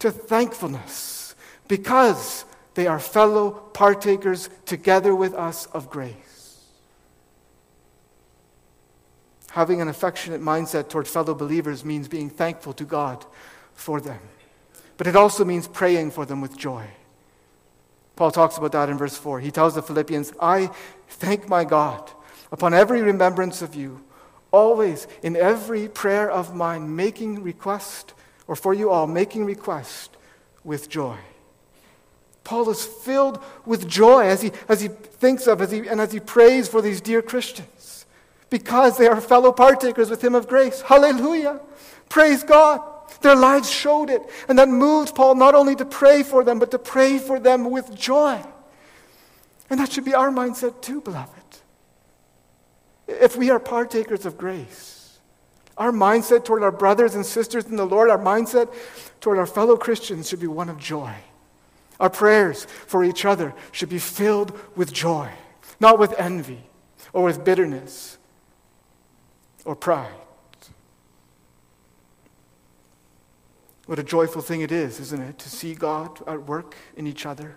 to 0.00 0.10
thankfulness 0.10 1.34
because 1.68 2.44
they 2.74 2.86
are 2.86 2.98
fellow 2.98 3.50
partakers 3.50 4.50
together 4.66 5.14
with 5.14 5.34
us 5.34 5.66
of 5.66 5.90
grace. 5.90 6.60
Having 9.50 9.80
an 9.80 9.88
affectionate 9.88 10.40
mindset 10.40 10.88
toward 10.88 11.06
fellow 11.06 11.34
believers 11.34 11.84
means 11.84 12.08
being 12.08 12.28
thankful 12.28 12.72
to 12.72 12.84
God 12.84 13.24
for 13.72 14.00
them. 14.00 14.18
But 14.96 15.06
it 15.06 15.14
also 15.14 15.44
means 15.44 15.68
praying 15.68 16.10
for 16.10 16.26
them 16.26 16.40
with 16.40 16.56
joy. 16.56 16.86
Paul 18.16 18.30
talks 18.30 18.56
about 18.56 18.72
that 18.72 18.88
in 18.88 18.98
verse 18.98 19.16
4. 19.16 19.40
He 19.40 19.50
tells 19.50 19.74
the 19.74 19.82
Philippians, 19.82 20.32
I 20.40 20.70
thank 21.08 21.48
my 21.48 21.64
God 21.64 22.10
upon 22.50 22.74
every 22.74 23.02
remembrance 23.02 23.62
of 23.62 23.74
you, 23.74 24.04
always 24.50 25.06
in 25.22 25.36
every 25.36 25.88
prayer 25.88 26.30
of 26.30 26.54
mine, 26.54 26.94
making 26.94 27.42
request, 27.42 28.14
or 28.46 28.54
for 28.54 28.72
you 28.74 28.90
all, 28.90 29.06
making 29.06 29.44
request 29.44 30.16
with 30.62 30.88
joy. 30.88 31.16
Paul 32.44 32.68
is 32.70 32.84
filled 32.84 33.42
with 33.64 33.88
joy 33.88 34.26
as 34.26 34.42
he, 34.42 34.52
as 34.68 34.82
he 34.82 34.88
thinks 34.88 35.46
of 35.46 35.62
as 35.62 35.70
he, 35.70 35.88
and 35.88 36.00
as 36.00 36.12
he 36.12 36.20
prays 36.20 36.68
for 36.68 36.82
these 36.82 37.00
dear 37.00 37.22
Christians 37.22 38.04
because 38.50 38.98
they 38.98 39.08
are 39.08 39.20
fellow 39.20 39.50
partakers 39.50 40.10
with 40.10 40.22
him 40.22 40.34
of 40.34 40.46
grace. 40.46 40.80
Hallelujah. 40.82 41.60
Praise 42.08 42.44
God. 42.44 42.80
Their 43.20 43.34
lives 43.34 43.68
showed 43.68 44.10
it. 44.10 44.22
And 44.48 44.58
that 44.60 44.68
moved 44.68 45.14
Paul 45.14 45.34
not 45.34 45.56
only 45.56 45.74
to 45.74 45.84
pray 45.84 46.22
for 46.22 46.44
them, 46.44 46.60
but 46.60 46.70
to 46.70 46.78
pray 46.78 47.18
for 47.18 47.40
them 47.40 47.70
with 47.70 47.92
joy. 47.96 48.40
And 49.68 49.80
that 49.80 49.90
should 49.90 50.04
be 50.04 50.14
our 50.14 50.30
mindset 50.30 50.82
too, 50.82 51.00
beloved. 51.00 51.30
If 53.08 53.36
we 53.36 53.50
are 53.50 53.58
partakers 53.58 54.24
of 54.24 54.38
grace, 54.38 55.18
our 55.76 55.90
mindset 55.90 56.44
toward 56.44 56.62
our 56.62 56.70
brothers 56.70 57.16
and 57.16 57.26
sisters 57.26 57.64
in 57.64 57.74
the 57.74 57.86
Lord, 57.86 58.08
our 58.08 58.18
mindset 58.18 58.72
toward 59.20 59.38
our 59.38 59.46
fellow 59.46 59.76
Christians 59.76 60.28
should 60.28 60.40
be 60.40 60.46
one 60.46 60.68
of 60.68 60.78
joy. 60.78 61.12
Our 62.00 62.10
prayers 62.10 62.64
for 62.64 63.04
each 63.04 63.24
other 63.24 63.54
should 63.72 63.88
be 63.88 63.98
filled 63.98 64.58
with 64.76 64.92
joy, 64.92 65.30
not 65.80 65.98
with 65.98 66.12
envy 66.18 66.64
or 67.12 67.24
with 67.24 67.44
bitterness 67.44 68.18
or 69.64 69.76
pride. 69.76 70.12
What 73.86 73.98
a 73.98 74.02
joyful 74.02 74.40
thing 74.40 74.62
it 74.62 74.72
is, 74.72 74.98
isn't 74.98 75.20
it, 75.20 75.38
to 75.40 75.50
see 75.50 75.74
God 75.74 76.22
at 76.26 76.46
work 76.46 76.74
in 76.96 77.06
each 77.06 77.26
other, 77.26 77.56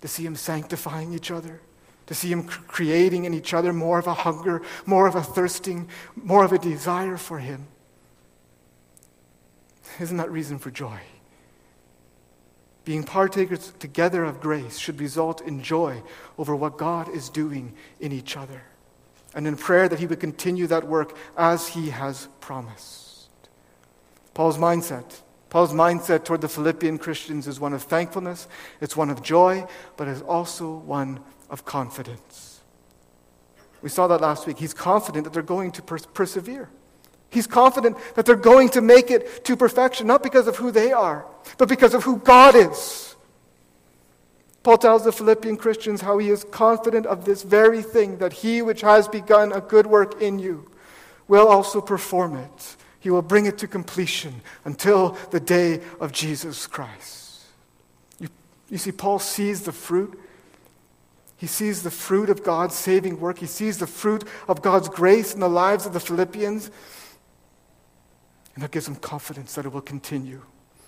to 0.00 0.08
see 0.08 0.24
Him 0.24 0.36
sanctifying 0.36 1.12
each 1.12 1.30
other, 1.30 1.60
to 2.06 2.14
see 2.14 2.28
Him 2.28 2.44
creating 2.44 3.24
in 3.24 3.34
each 3.34 3.52
other 3.52 3.72
more 3.72 3.98
of 3.98 4.06
a 4.06 4.14
hunger, 4.14 4.62
more 4.86 5.08
of 5.08 5.16
a 5.16 5.22
thirsting, 5.22 5.88
more 6.14 6.44
of 6.44 6.52
a 6.52 6.58
desire 6.58 7.16
for 7.16 7.40
Him. 7.40 7.66
Isn't 10.00 10.18
that 10.18 10.30
reason 10.30 10.58
for 10.58 10.70
joy? 10.70 11.00
Being 12.84 13.04
partakers 13.04 13.72
together 13.78 14.24
of 14.24 14.40
grace 14.40 14.78
should 14.78 15.00
result 15.00 15.40
in 15.40 15.62
joy 15.62 16.02
over 16.36 16.56
what 16.56 16.78
God 16.78 17.08
is 17.08 17.28
doing 17.28 17.74
in 18.00 18.10
each 18.10 18.36
other, 18.36 18.62
and 19.34 19.46
in 19.46 19.56
prayer 19.56 19.88
that 19.88 20.00
He 20.00 20.06
would 20.06 20.20
continue 20.20 20.66
that 20.66 20.86
work 20.86 21.16
as 21.36 21.68
He 21.68 21.90
has 21.90 22.28
promised. 22.40 23.28
Paul's 24.34 24.58
mindset. 24.58 25.20
Paul's 25.48 25.72
mindset 25.72 26.24
toward 26.24 26.40
the 26.40 26.48
Philippian 26.48 26.98
Christians 26.98 27.46
is 27.46 27.60
one 27.60 27.74
of 27.74 27.82
thankfulness, 27.82 28.48
it's 28.80 28.96
one 28.96 29.10
of 29.10 29.22
joy, 29.22 29.66
but 29.96 30.08
it's 30.08 30.22
also 30.22 30.76
one 30.76 31.20
of 31.50 31.64
confidence. 31.64 32.62
We 33.82 33.88
saw 33.88 34.06
that 34.06 34.20
last 34.20 34.46
week. 34.46 34.58
He's 34.58 34.72
confident 34.72 35.24
that 35.24 35.32
they're 35.32 35.42
going 35.42 35.72
to 35.72 35.82
pers- 35.82 36.06
persevere. 36.06 36.70
He's 37.32 37.46
confident 37.46 37.96
that 38.14 38.26
they're 38.26 38.36
going 38.36 38.68
to 38.70 38.82
make 38.82 39.10
it 39.10 39.42
to 39.46 39.56
perfection, 39.56 40.06
not 40.06 40.22
because 40.22 40.46
of 40.46 40.56
who 40.56 40.70
they 40.70 40.92
are, 40.92 41.24
but 41.56 41.66
because 41.66 41.94
of 41.94 42.04
who 42.04 42.18
God 42.18 42.54
is. 42.54 43.16
Paul 44.62 44.76
tells 44.76 45.04
the 45.04 45.12
Philippian 45.12 45.56
Christians 45.56 46.02
how 46.02 46.18
he 46.18 46.28
is 46.28 46.44
confident 46.44 47.06
of 47.06 47.24
this 47.24 47.42
very 47.42 47.80
thing 47.80 48.18
that 48.18 48.34
he 48.34 48.60
which 48.60 48.82
has 48.82 49.08
begun 49.08 49.50
a 49.50 49.62
good 49.62 49.86
work 49.86 50.20
in 50.20 50.38
you 50.38 50.70
will 51.26 51.48
also 51.48 51.80
perform 51.80 52.36
it. 52.36 52.76
He 53.00 53.08
will 53.08 53.22
bring 53.22 53.46
it 53.46 53.56
to 53.58 53.66
completion 53.66 54.42
until 54.66 55.16
the 55.30 55.40
day 55.40 55.80
of 56.00 56.12
Jesus 56.12 56.66
Christ. 56.66 57.40
You, 58.20 58.28
you 58.68 58.76
see, 58.76 58.92
Paul 58.92 59.18
sees 59.18 59.62
the 59.62 59.72
fruit. 59.72 60.20
He 61.38 61.46
sees 61.46 61.82
the 61.82 61.90
fruit 61.90 62.28
of 62.28 62.44
God's 62.44 62.74
saving 62.74 63.18
work. 63.18 63.38
He 63.38 63.46
sees 63.46 63.78
the 63.78 63.86
fruit 63.86 64.22
of 64.46 64.60
God's 64.60 64.90
grace 64.90 65.32
in 65.32 65.40
the 65.40 65.48
lives 65.48 65.86
of 65.86 65.94
the 65.94 65.98
Philippians. 65.98 66.70
And 68.54 68.62
that 68.62 68.70
gives 68.70 68.88
him 68.88 68.96
confidence 68.96 69.54
that 69.54 69.64
it 69.64 69.72
will 69.72 69.80
continue, 69.80 70.42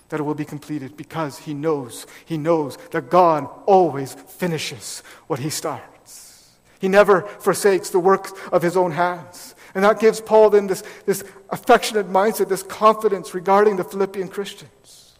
that 0.09 0.19
it 0.19 0.23
will 0.23 0.35
be 0.35 0.45
completed, 0.45 0.95
because 0.95 1.39
he 1.39 1.53
knows, 1.53 2.05
he 2.25 2.37
knows 2.37 2.77
that 2.91 3.09
God 3.09 3.49
always 3.65 4.13
finishes 4.13 5.01
what 5.27 5.39
he 5.39 5.49
starts. 5.49 6.51
He 6.79 6.87
never 6.87 7.21
forsakes 7.21 7.89
the 7.89 7.99
work 7.99 8.29
of 8.53 8.61
his 8.61 8.77
own 8.77 8.91
hands. 8.91 9.55
And 9.73 9.83
that 9.83 9.99
gives 9.99 10.21
Paul 10.21 10.51
then 10.51 10.67
this, 10.67 10.83
this 11.05 11.23
affectionate 11.49 12.09
mindset, 12.09 12.49
this 12.49 12.63
confidence 12.63 13.33
regarding 13.33 13.77
the 13.77 13.83
Philippian 13.83 14.27
Christians. 14.27 15.15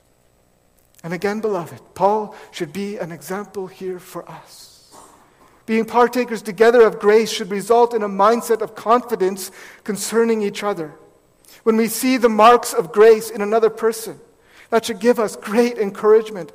And 1.04 1.14
again, 1.14 1.40
beloved, 1.40 1.82
Paul 1.94 2.36
should 2.52 2.72
be 2.72 2.98
an 2.98 3.12
example 3.12 3.68
here 3.68 4.00
for 4.00 4.30
us. 4.30 4.94
Being 5.66 5.86
partakers 5.86 6.42
together 6.42 6.82
of 6.82 7.00
grace 7.00 7.32
should 7.32 7.50
result 7.50 7.94
in 7.94 8.04
a 8.04 8.10
mindset 8.10 8.62
of 8.62 8.75
confidence 8.75 9.52
concerning 9.84 10.42
each 10.42 10.64
other. 10.64 10.94
When 11.64 11.78
we 11.78 11.88
see 11.88 12.18
the 12.18 12.30
marks 12.30 12.74
of 12.74 12.92
grace 12.92 13.30
in 13.30 13.42
another 13.42 13.70
person, 13.70 14.20
that 14.70 14.86
should 14.86 15.00
give 15.00 15.20
us 15.20 15.36
great 15.36 15.78
encouragement. 15.78 16.52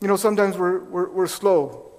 You 0.00 0.08
know, 0.08 0.16
sometimes 0.16 0.58
we're, 0.58 0.80
we're, 0.80 1.08
we're 1.10 1.26
slow, 1.26 1.90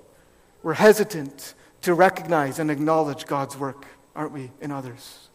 we're 0.64 0.74
hesitant 0.74 1.54
to 1.82 1.94
recognize 1.94 2.60
and 2.60 2.70
acknowledge 2.70 3.26
God's 3.26 3.58
work, 3.58 3.86
aren't 4.16 4.32
we, 4.32 4.52
in 4.62 4.72
others? 4.72 5.30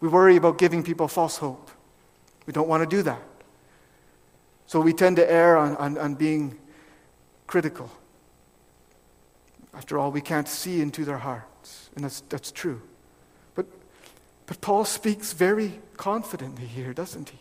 We 0.00 0.08
worry 0.08 0.36
about 0.36 0.58
giving 0.58 0.82
people 0.82 1.08
false 1.08 1.36
hope. 1.36 1.70
We 2.46 2.52
don't 2.52 2.68
want 2.68 2.82
to 2.82 2.96
do 2.96 3.02
that. 3.02 3.22
So 4.66 4.80
we 4.80 4.92
tend 4.92 5.16
to 5.16 5.30
err 5.30 5.56
on, 5.56 5.76
on, 5.76 5.98
on 5.98 6.14
being 6.14 6.58
critical. 7.46 7.90
After 9.74 9.98
all, 9.98 10.10
we 10.10 10.20
can't 10.20 10.48
see 10.48 10.80
into 10.80 11.04
their 11.04 11.18
hearts, 11.18 11.90
and 11.94 12.04
that's, 12.04 12.22
that's 12.28 12.52
true. 12.52 12.80
But, 14.46 14.60
Paul 14.60 14.84
speaks 14.84 15.32
very 15.32 15.80
confidently 15.96 16.66
here, 16.66 16.92
doesn't 16.92 17.30
he? 17.30 17.38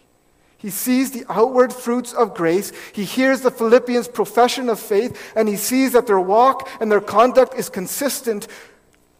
He 0.57 0.69
sees 0.69 1.11
the 1.11 1.25
outward 1.27 1.73
fruits 1.73 2.13
of 2.13 2.33
grace. 2.33 2.71
He 2.93 3.03
hears 3.03 3.41
the 3.41 3.51
Philippians' 3.51 4.07
profession 4.07 4.69
of 4.69 4.79
faith, 4.79 5.33
and 5.35 5.49
he 5.49 5.57
sees 5.57 5.91
that 5.91 6.07
their 6.07 6.21
walk 6.21 6.69
and 6.79 6.89
their 6.89 7.01
conduct 7.01 7.55
is 7.55 7.67
consistent 7.69 8.47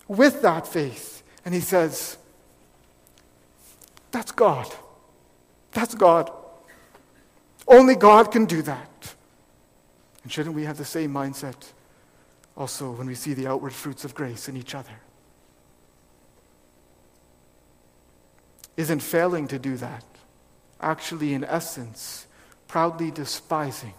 with 0.08 0.42
that 0.42 0.66
faith. 0.66 1.22
And 1.44 1.54
he 1.54 1.60
says, 1.60 2.18
That's 4.12 4.32
God. 4.32 4.74
That's 5.74 5.96
God. 5.96 6.32
Only 7.68 7.96
God 7.96 8.32
can 8.32 8.46
do 8.46 8.62
that. 8.62 9.16
And 10.24 10.32
shouldn't 10.32 10.56
we 10.56 10.64
have 10.64 10.78
the 10.78 10.86
same 10.86 11.14
mindset 11.14 11.56
also 12.56 12.92
when 12.92 13.08
we 13.08 13.16
see 13.16 13.34
the 13.34 13.48
outward 13.48 13.74
fruits 13.74 14.06
of 14.06 14.16
grace 14.16 14.48
in 14.48 14.56
each 14.56 14.76
other? 14.76 15.03
Isn't 18.76 19.02
failing 19.02 19.48
to 19.50 19.60
do 19.60 19.78
that 19.78 20.04
actually, 20.84 21.34
in 21.34 21.44
essence, 21.44 22.28
proudly 22.68 23.10
despising 23.10 23.94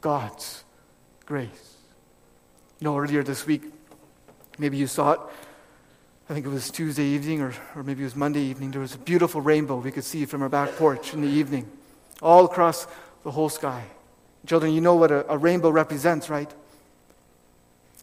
God's 0.00 0.64
grace. 1.26 1.76
You 2.80 2.86
know, 2.86 2.98
earlier 2.98 3.22
this 3.22 3.46
week, 3.46 3.62
maybe 4.58 4.76
you 4.76 4.86
saw 4.86 5.12
it. 5.12 5.20
I 6.30 6.34
think 6.34 6.46
it 6.46 6.50
was 6.50 6.70
Tuesday 6.70 7.04
evening 7.04 7.40
or, 7.40 7.54
or 7.74 7.82
maybe 7.82 8.02
it 8.02 8.06
was 8.06 8.16
Monday 8.16 8.40
evening. 8.40 8.70
There 8.70 8.80
was 8.80 8.94
a 8.94 8.98
beautiful 8.98 9.40
rainbow 9.40 9.76
we 9.76 9.90
could 9.90 10.04
see 10.04 10.24
from 10.24 10.42
our 10.42 10.48
back 10.48 10.70
porch 10.76 11.14
in 11.14 11.22
the 11.22 11.28
evening, 11.28 11.70
all 12.20 12.44
across 12.44 12.86
the 13.24 13.30
whole 13.30 13.48
sky. 13.48 13.84
Children, 14.46 14.72
you 14.72 14.80
know 14.80 14.94
what 14.94 15.10
a, 15.10 15.30
a 15.30 15.36
rainbow 15.36 15.70
represents, 15.70 16.30
right? 16.30 16.50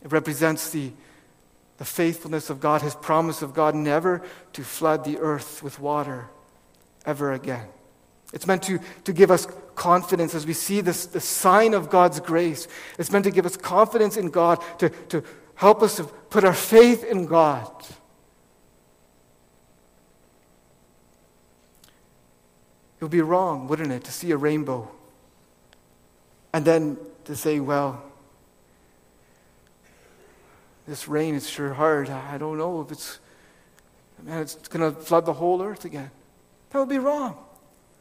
It 0.03 0.11
represents 0.11 0.69
the, 0.69 0.91
the 1.77 1.85
faithfulness 1.85 2.49
of 2.49 2.59
God, 2.59 2.81
His 2.81 2.95
promise 2.95 3.41
of 3.41 3.53
God 3.53 3.75
never 3.75 4.21
to 4.53 4.63
flood 4.63 5.03
the 5.03 5.17
earth 5.19 5.61
with 5.61 5.79
water 5.79 6.29
ever 7.05 7.33
again. 7.33 7.67
It's 8.33 8.47
meant 8.47 8.63
to, 8.63 8.79
to 9.03 9.13
give 9.13 9.31
us 9.31 9.47
confidence 9.75 10.33
as 10.33 10.45
we 10.45 10.53
see 10.53 10.81
this 10.81 11.05
the 11.05 11.19
sign 11.19 11.73
of 11.73 11.89
God's 11.89 12.19
grace. 12.19 12.67
It's 12.97 13.11
meant 13.11 13.25
to 13.25 13.31
give 13.31 13.45
us 13.45 13.57
confidence 13.57 14.17
in 14.17 14.29
God, 14.29 14.63
to, 14.79 14.89
to 14.89 15.23
help 15.55 15.81
us 15.81 15.97
to 15.97 16.03
put 16.03 16.43
our 16.43 16.53
faith 16.53 17.03
in 17.03 17.25
God. 17.25 17.71
It 22.97 23.03
would 23.03 23.11
be 23.11 23.21
wrong, 23.21 23.67
wouldn't 23.67 23.91
it, 23.91 24.03
to 24.05 24.11
see 24.11 24.31
a 24.31 24.37
rainbow 24.37 24.89
and 26.55 26.63
then 26.63 26.97
to 27.25 27.35
say, 27.35 27.59
well, 27.59 28.01
this 30.87 31.07
rain 31.07 31.35
is 31.35 31.49
sure 31.49 31.73
hard. 31.73 32.09
I 32.09 32.37
don't 32.37 32.57
know 32.57 32.81
if 32.81 32.91
it's, 32.91 33.19
man, 34.21 34.41
it's 34.41 34.55
going 34.67 34.93
to 34.93 34.99
flood 34.99 35.25
the 35.25 35.33
whole 35.33 35.61
earth 35.61 35.85
again. 35.85 36.11
That 36.69 36.79
would 36.79 36.89
be 36.89 36.99
wrong. 36.99 37.37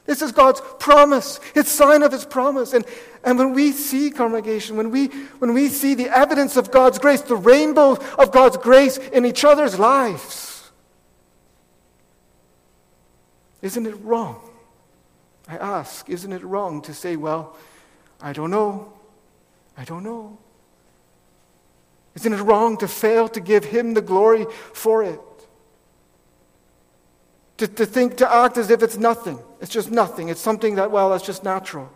This 0.06 0.20
is 0.20 0.32
God's 0.32 0.60
promise. 0.78 1.40
It's 1.54 1.70
sign 1.70 2.02
of 2.02 2.12
his 2.12 2.26
promise. 2.26 2.74
And, 2.74 2.84
and 3.24 3.38
when 3.38 3.54
we 3.54 3.72
see 3.72 4.10
congregation, 4.10 4.76
when 4.76 4.90
we, 4.90 5.06
when 5.38 5.54
we 5.54 5.68
see 5.68 5.94
the 5.94 6.14
evidence 6.14 6.56
of 6.56 6.70
God's 6.70 6.98
grace, 6.98 7.22
the 7.22 7.36
rainbow 7.36 7.96
of 8.18 8.30
God's 8.30 8.58
grace 8.58 8.98
in 8.98 9.24
each 9.24 9.44
other's 9.44 9.78
lives, 9.78 10.70
isn't 13.62 13.86
it 13.86 13.94
wrong? 14.02 14.42
I 15.48 15.56
ask, 15.56 16.08
isn't 16.10 16.32
it 16.32 16.44
wrong 16.44 16.82
to 16.82 16.92
say, 16.92 17.16
well, 17.16 17.56
I 18.20 18.34
don't 18.34 18.50
know. 18.50 18.92
I 19.76 19.84
don't 19.84 20.02
know. 20.02 20.38
Isn't 22.14 22.32
it 22.32 22.42
wrong 22.42 22.76
to 22.78 22.88
fail 22.88 23.28
to 23.28 23.40
give 23.40 23.64
him 23.64 23.94
the 23.94 24.02
glory 24.02 24.46
for 24.72 25.02
it? 25.02 25.20
To, 27.58 27.68
to 27.68 27.86
think, 27.86 28.16
to 28.16 28.32
act 28.32 28.56
as 28.56 28.70
if 28.70 28.82
it's 28.82 28.96
nothing. 28.96 29.38
It's 29.60 29.72
just 29.72 29.90
nothing. 29.90 30.28
It's 30.28 30.40
something 30.40 30.76
that, 30.76 30.90
well, 30.90 31.10
that's 31.10 31.24
just 31.24 31.44
natural. 31.44 31.90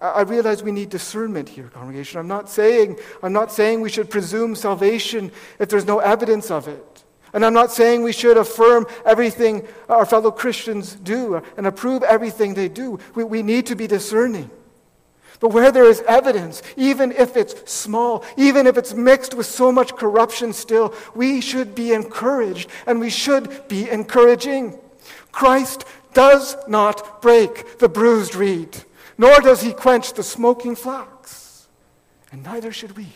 I, 0.00 0.06
I 0.06 0.20
realize 0.22 0.62
we 0.62 0.72
need 0.72 0.90
discernment 0.90 1.48
here, 1.48 1.68
congregation. 1.68 2.20
I'm 2.20 2.28
not 2.28 2.48
saying, 2.48 2.98
I'm 3.22 3.32
not 3.32 3.52
saying 3.52 3.80
we 3.80 3.90
should 3.90 4.10
presume 4.10 4.54
salvation 4.54 5.30
if 5.58 5.68
there's 5.68 5.86
no 5.86 5.98
evidence 5.98 6.50
of 6.50 6.68
it. 6.68 7.04
And 7.32 7.44
I'm 7.44 7.54
not 7.54 7.70
saying 7.70 8.02
we 8.02 8.12
should 8.12 8.38
affirm 8.38 8.86
everything 9.04 9.66
our 9.88 10.06
fellow 10.06 10.30
Christians 10.30 10.94
do 10.94 11.42
and 11.56 11.66
approve 11.66 12.02
everything 12.02 12.54
they 12.54 12.68
do. 12.68 12.98
We, 13.14 13.24
we 13.24 13.42
need 13.42 13.66
to 13.66 13.76
be 13.76 13.86
discerning. 13.86 14.50
But 15.40 15.52
where 15.52 15.70
there 15.70 15.84
is 15.84 16.00
evidence, 16.02 16.62
even 16.76 17.12
if 17.12 17.36
it's 17.36 17.70
small, 17.70 18.24
even 18.36 18.66
if 18.66 18.76
it's 18.76 18.94
mixed 18.94 19.34
with 19.34 19.46
so 19.46 19.70
much 19.70 19.94
corruption 19.94 20.52
still, 20.52 20.94
we 21.14 21.40
should 21.40 21.74
be 21.74 21.92
encouraged 21.92 22.68
and 22.86 22.98
we 22.98 23.10
should 23.10 23.68
be 23.68 23.88
encouraging. 23.88 24.78
Christ 25.30 25.84
does 26.12 26.56
not 26.66 27.22
break 27.22 27.78
the 27.78 27.88
bruised 27.88 28.34
reed, 28.34 28.84
nor 29.16 29.40
does 29.40 29.62
he 29.62 29.72
quench 29.72 30.14
the 30.14 30.24
smoking 30.24 30.74
flax, 30.74 31.68
and 32.32 32.42
neither 32.42 32.72
should 32.72 32.96
we. 32.96 33.06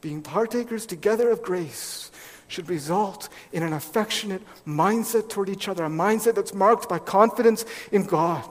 Being 0.00 0.22
partakers 0.22 0.86
together 0.86 1.30
of 1.30 1.42
grace 1.42 2.10
should 2.48 2.68
result 2.68 3.28
in 3.52 3.62
an 3.62 3.72
affectionate 3.72 4.42
mindset 4.66 5.28
toward 5.28 5.48
each 5.48 5.68
other, 5.68 5.84
a 5.84 5.88
mindset 5.88 6.34
that's 6.34 6.54
marked 6.54 6.88
by 6.88 6.98
confidence 6.98 7.64
in 7.92 8.04
God. 8.04 8.48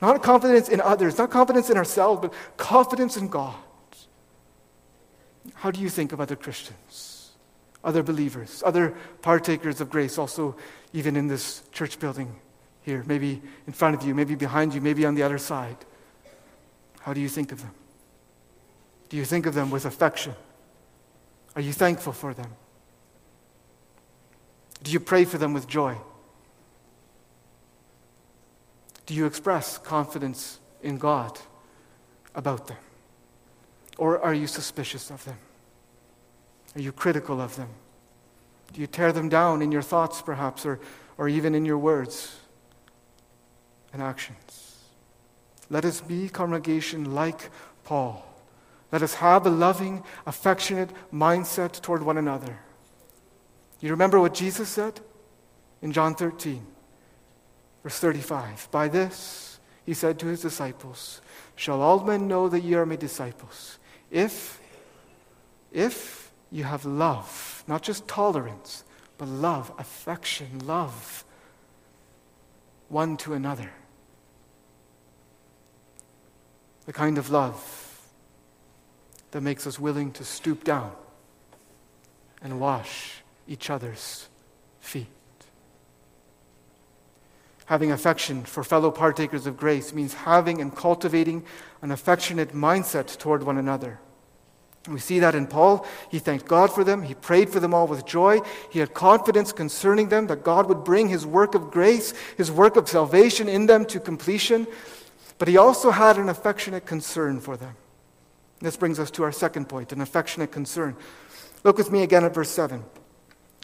Not 0.00 0.22
confidence 0.22 0.68
in 0.68 0.80
others, 0.80 1.18
not 1.18 1.30
confidence 1.30 1.70
in 1.70 1.76
ourselves, 1.76 2.20
but 2.20 2.34
confidence 2.56 3.16
in 3.16 3.28
God. 3.28 3.54
How 5.54 5.70
do 5.70 5.80
you 5.80 5.88
think 5.88 6.12
of 6.12 6.20
other 6.20 6.36
Christians, 6.36 7.32
other 7.82 8.02
believers, 8.02 8.62
other 8.64 8.94
partakers 9.22 9.80
of 9.80 9.90
grace, 9.90 10.18
also 10.18 10.56
even 10.92 11.16
in 11.16 11.26
this 11.26 11.62
church 11.72 11.98
building 11.98 12.36
here, 12.82 13.02
maybe 13.06 13.42
in 13.66 13.72
front 13.72 13.94
of 13.94 14.06
you, 14.06 14.14
maybe 14.14 14.34
behind 14.34 14.74
you, 14.74 14.80
maybe 14.80 15.04
on 15.04 15.14
the 15.14 15.22
other 15.22 15.38
side? 15.38 15.76
How 17.00 17.12
do 17.12 17.20
you 17.20 17.28
think 17.28 17.50
of 17.50 17.62
them? 17.62 17.74
Do 19.08 19.16
you 19.16 19.24
think 19.24 19.46
of 19.46 19.54
them 19.54 19.70
with 19.70 19.86
affection? 19.86 20.34
Are 21.56 21.62
you 21.62 21.72
thankful 21.72 22.12
for 22.12 22.34
them? 22.34 22.50
Do 24.82 24.90
you 24.90 25.00
pray 25.00 25.24
for 25.24 25.38
them 25.38 25.52
with 25.52 25.66
joy? 25.66 25.96
Do 29.06 29.14
you 29.14 29.26
express 29.26 29.78
confidence 29.78 30.60
in 30.82 30.98
God 30.98 31.38
about 32.34 32.66
them? 32.66 32.76
Or 33.96 34.20
are 34.20 34.34
you 34.34 34.46
suspicious 34.46 35.10
of 35.10 35.24
them? 35.24 35.38
Are 36.76 36.80
you 36.80 36.92
critical 36.92 37.40
of 37.40 37.56
them? 37.56 37.70
Do 38.72 38.80
you 38.80 38.86
tear 38.86 39.12
them 39.12 39.28
down 39.28 39.62
in 39.62 39.72
your 39.72 39.82
thoughts, 39.82 40.22
perhaps, 40.22 40.66
or, 40.66 40.78
or 41.16 41.28
even 41.28 41.54
in 41.54 41.64
your 41.64 41.78
words 41.78 42.36
and 43.92 44.02
actions? 44.02 44.76
Let 45.70 45.84
us 45.84 46.00
be, 46.00 46.28
congregation, 46.28 47.14
like 47.14 47.50
Paul. 47.84 48.24
Let 48.92 49.02
us 49.02 49.14
have 49.14 49.46
a 49.46 49.50
loving, 49.50 50.04
affectionate 50.26 50.90
mindset 51.12 51.80
toward 51.80 52.02
one 52.02 52.18
another. 52.18 52.58
You 53.80 53.90
remember 53.90 54.20
what 54.20 54.34
Jesus 54.34 54.68
said 54.68 55.00
in 55.82 55.92
John 55.92 56.14
13, 56.14 56.66
verse 57.82 57.98
35? 57.98 58.68
By 58.70 58.88
this, 58.88 59.60
he 59.86 59.94
said 59.94 60.18
to 60.18 60.26
his 60.26 60.42
disciples, 60.42 61.20
shall 61.54 61.80
all 61.80 62.04
men 62.04 62.28
know 62.28 62.48
that 62.48 62.60
ye 62.60 62.74
are 62.74 62.86
my 62.86 62.96
disciples, 62.96 63.78
if, 64.10 64.60
if 65.72 66.32
you 66.50 66.64
have 66.64 66.84
love, 66.84 67.64
not 67.66 67.82
just 67.82 68.08
tolerance, 68.08 68.84
but 69.16 69.28
love, 69.28 69.72
affection, 69.78 70.60
love, 70.66 71.24
one 72.88 73.16
to 73.18 73.34
another. 73.34 73.70
the 76.88 76.92
kind 76.94 77.18
of 77.18 77.28
love 77.28 78.00
that 79.32 79.42
makes 79.42 79.66
us 79.66 79.78
willing 79.78 80.10
to 80.10 80.24
stoop 80.24 80.64
down 80.64 80.90
and 82.40 82.58
wash 82.58 83.17
each 83.48 83.70
other's 83.70 84.28
feet. 84.80 85.06
Having 87.66 87.92
affection 87.92 88.44
for 88.44 88.64
fellow 88.64 88.90
partakers 88.90 89.46
of 89.46 89.56
grace 89.56 89.92
means 89.92 90.14
having 90.14 90.60
and 90.60 90.74
cultivating 90.74 91.44
an 91.82 91.90
affectionate 91.90 92.52
mindset 92.54 93.18
toward 93.18 93.42
one 93.42 93.58
another. 93.58 93.98
We 94.88 95.00
see 95.00 95.18
that 95.18 95.34
in 95.34 95.46
Paul. 95.46 95.84
He 96.10 96.18
thanked 96.18 96.46
God 96.46 96.72
for 96.72 96.82
them. 96.82 97.02
He 97.02 97.14
prayed 97.14 97.50
for 97.50 97.60
them 97.60 97.74
all 97.74 97.86
with 97.86 98.06
joy. 98.06 98.40
He 98.70 98.78
had 98.78 98.94
confidence 98.94 99.52
concerning 99.52 100.08
them 100.08 100.28
that 100.28 100.44
God 100.44 100.66
would 100.68 100.84
bring 100.84 101.08
his 101.08 101.26
work 101.26 101.54
of 101.54 101.70
grace, 101.70 102.14
his 102.36 102.50
work 102.50 102.76
of 102.76 102.88
salvation 102.88 103.48
in 103.48 103.66
them 103.66 103.84
to 103.86 104.00
completion. 104.00 104.66
But 105.36 105.48
he 105.48 105.56
also 105.56 105.90
had 105.90 106.16
an 106.16 106.28
affectionate 106.28 106.86
concern 106.86 107.40
for 107.40 107.56
them. 107.56 107.76
This 108.60 108.76
brings 108.76 108.98
us 108.98 109.10
to 109.12 109.24
our 109.24 109.32
second 109.32 109.68
point 109.68 109.92
an 109.92 110.00
affectionate 110.00 110.50
concern. 110.50 110.96
Look 111.64 111.76
with 111.76 111.92
me 111.92 112.02
again 112.02 112.24
at 112.24 112.34
verse 112.34 112.50
7. 112.50 112.82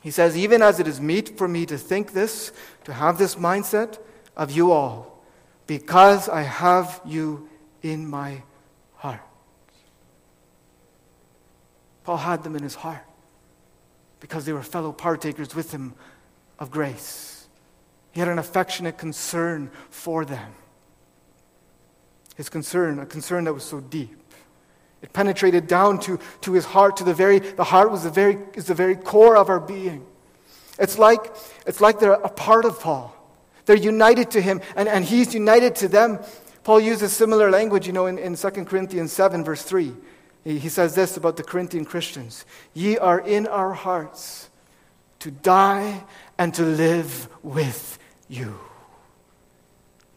He 0.04 0.10
says, 0.10 0.36
Even 0.36 0.60
as 0.60 0.80
it 0.80 0.86
is 0.86 1.00
meet 1.00 1.38
for 1.38 1.48
me 1.48 1.64
to 1.64 1.78
think 1.78 2.12
this, 2.12 2.52
to 2.84 2.92
have 2.92 3.16
this 3.16 3.36
mindset 3.36 3.98
of 4.36 4.50
you 4.50 4.70
all, 4.70 5.24
because 5.66 6.28
I 6.28 6.42
have 6.42 7.00
you 7.06 7.48
in 7.82 8.06
my 8.06 8.42
heart. 8.96 9.22
Paul 12.04 12.18
had 12.18 12.42
them 12.42 12.54
in 12.54 12.62
his 12.62 12.74
heart 12.74 13.02
because 14.20 14.44
they 14.44 14.52
were 14.52 14.62
fellow 14.62 14.92
partakers 14.92 15.54
with 15.54 15.72
him 15.72 15.94
of 16.58 16.70
grace. 16.70 17.46
He 18.12 18.20
had 18.20 18.28
an 18.28 18.38
affectionate 18.38 18.98
concern 18.98 19.70
for 19.88 20.26
them. 20.26 20.52
His 22.36 22.50
concern, 22.50 22.98
a 22.98 23.06
concern 23.06 23.44
that 23.44 23.54
was 23.54 23.64
so 23.64 23.80
deep. 23.80 24.20
It 25.04 25.12
penetrated 25.12 25.66
down 25.66 25.98
to, 26.00 26.18
to 26.40 26.52
his 26.54 26.64
heart, 26.64 26.96
to 26.96 27.04
the 27.04 27.12
very, 27.12 27.38
the 27.38 27.62
heart 27.62 27.90
was 27.90 28.04
the 28.04 28.10
very, 28.10 28.38
is 28.54 28.64
the 28.64 28.74
very 28.74 28.96
core 28.96 29.36
of 29.36 29.50
our 29.50 29.60
being. 29.60 30.06
It's 30.78 30.98
like, 30.98 31.20
it's 31.66 31.82
like 31.82 32.00
they're 32.00 32.14
a 32.14 32.30
part 32.30 32.64
of 32.64 32.80
Paul. 32.80 33.14
They're 33.66 33.76
united 33.76 34.30
to 34.30 34.40
him, 34.40 34.62
and, 34.74 34.88
and 34.88 35.04
he's 35.04 35.34
united 35.34 35.76
to 35.76 35.88
them. 35.88 36.20
Paul 36.62 36.80
uses 36.80 37.12
similar 37.12 37.50
language, 37.50 37.86
you 37.86 37.92
know, 37.92 38.06
in, 38.06 38.16
in 38.16 38.34
2 38.34 38.50
Corinthians 38.64 39.12
7, 39.12 39.44
verse 39.44 39.62
3. 39.62 39.94
He 40.42 40.58
he 40.58 40.70
says 40.70 40.94
this 40.94 41.18
about 41.18 41.36
the 41.36 41.42
Corinthian 41.42 41.84
Christians 41.84 42.46
Ye 42.72 42.96
are 42.96 43.20
in 43.20 43.46
our 43.46 43.74
hearts 43.74 44.48
to 45.18 45.30
die 45.30 46.02
and 46.38 46.54
to 46.54 46.62
live 46.62 47.28
with 47.42 47.98
you. 48.28 48.58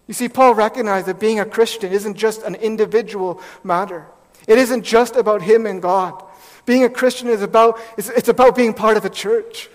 You 0.07 0.13
see, 0.13 0.29
Paul 0.29 0.55
recognized 0.55 1.07
that 1.07 1.19
being 1.19 1.41
a 1.41 1.45
Christian 1.45 1.91
isn't 1.91 2.15
just 2.15 2.41
an 2.43 2.55
individual 2.55 3.41
matter. 3.65 4.07
It 4.47 4.57
isn't 4.57 4.83
just 4.83 5.15
about 5.15 5.41
him 5.41 5.65
and 5.65 5.81
God. 5.81 6.23
Being 6.65 6.83
a 6.83 6.89
Christian 6.89 7.29
is 7.29 7.41
about, 7.41 7.79
it's, 7.97 8.09
it's 8.09 8.29
about 8.29 8.55
being 8.55 8.73
part 8.73 8.97
of 8.97 9.05
a 9.05 9.09
church. 9.09 9.69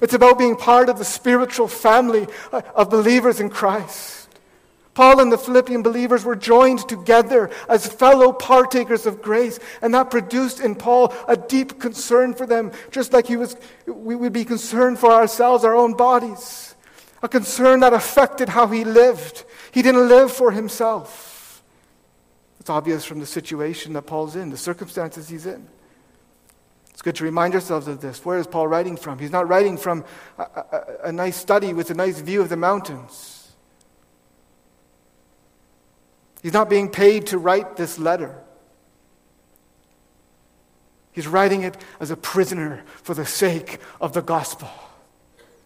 It's 0.00 0.14
about 0.14 0.38
being 0.38 0.56
part 0.56 0.88
of 0.88 0.98
the 0.98 1.04
spiritual 1.04 1.68
family 1.68 2.26
uh, 2.52 2.62
of 2.74 2.90
believers 2.90 3.40
in 3.40 3.50
Christ. 3.50 4.28
Paul 4.94 5.20
and 5.20 5.30
the 5.30 5.36
Philippian 5.36 5.82
believers 5.82 6.24
were 6.24 6.36
joined 6.36 6.88
together 6.88 7.50
as 7.68 7.86
fellow 7.86 8.32
partakers 8.32 9.04
of 9.04 9.20
grace, 9.20 9.58
and 9.82 9.92
that 9.92 10.10
produced 10.10 10.58
in 10.58 10.74
Paul 10.74 11.12
a 11.28 11.36
deep 11.36 11.78
concern 11.78 12.32
for 12.32 12.46
them, 12.46 12.72
just 12.90 13.12
like 13.12 13.26
he 13.26 13.36
was, 13.36 13.56
we 13.86 14.16
would 14.16 14.32
be 14.32 14.46
concerned 14.46 14.98
for 14.98 15.12
ourselves, 15.12 15.64
our 15.64 15.74
own 15.74 15.92
bodies. 15.94 16.74
A 17.22 17.28
concern 17.28 17.80
that 17.80 17.92
affected 17.92 18.48
how 18.48 18.68
he 18.68 18.84
lived. 18.84 19.44
He 19.70 19.82
didn't 19.82 20.08
live 20.08 20.32
for 20.32 20.50
himself. 20.50 21.35
It's 22.66 22.70
obvious 22.70 23.04
from 23.04 23.20
the 23.20 23.26
situation 23.26 23.92
that 23.92 24.02
Paul's 24.02 24.34
in, 24.34 24.50
the 24.50 24.56
circumstances 24.56 25.28
he's 25.28 25.46
in. 25.46 25.68
It's 26.90 27.00
good 27.00 27.14
to 27.14 27.22
remind 27.22 27.54
ourselves 27.54 27.86
of 27.86 28.00
this. 28.00 28.24
Where 28.24 28.40
is 28.40 28.48
Paul 28.48 28.66
writing 28.66 28.96
from? 28.96 29.20
He's 29.20 29.30
not 29.30 29.46
writing 29.46 29.76
from 29.76 30.04
a, 30.36 30.42
a, 30.42 30.96
a 31.04 31.12
nice 31.12 31.36
study 31.36 31.72
with 31.72 31.90
a 31.90 31.94
nice 31.94 32.18
view 32.18 32.40
of 32.40 32.48
the 32.48 32.56
mountains. 32.56 33.52
He's 36.42 36.52
not 36.52 36.68
being 36.68 36.90
paid 36.90 37.28
to 37.28 37.38
write 37.38 37.76
this 37.76 38.00
letter. 38.00 38.36
He's 41.12 41.28
writing 41.28 41.62
it 41.62 41.76
as 42.00 42.10
a 42.10 42.16
prisoner 42.16 42.82
for 43.04 43.14
the 43.14 43.26
sake 43.26 43.78
of 44.00 44.12
the 44.12 44.22
gospel. 44.22 44.70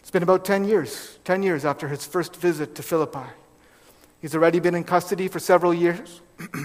It's 0.01 0.11
been 0.11 0.23
about 0.23 0.45
10 0.45 0.65
years, 0.65 1.19
10 1.25 1.45
years 1.45 1.65
after 1.65 1.89
his 1.89 2.05
first 2.05 2.37
visit 2.37 2.75
to 2.75 2.83
Philippi. 2.83 3.31
He's 4.21 4.35
already 4.35 4.61
been 4.61 4.75
in 4.75 4.85
custody 4.85 5.29
for 5.29 5.39
several 5.39 5.73
years, 5.73 6.21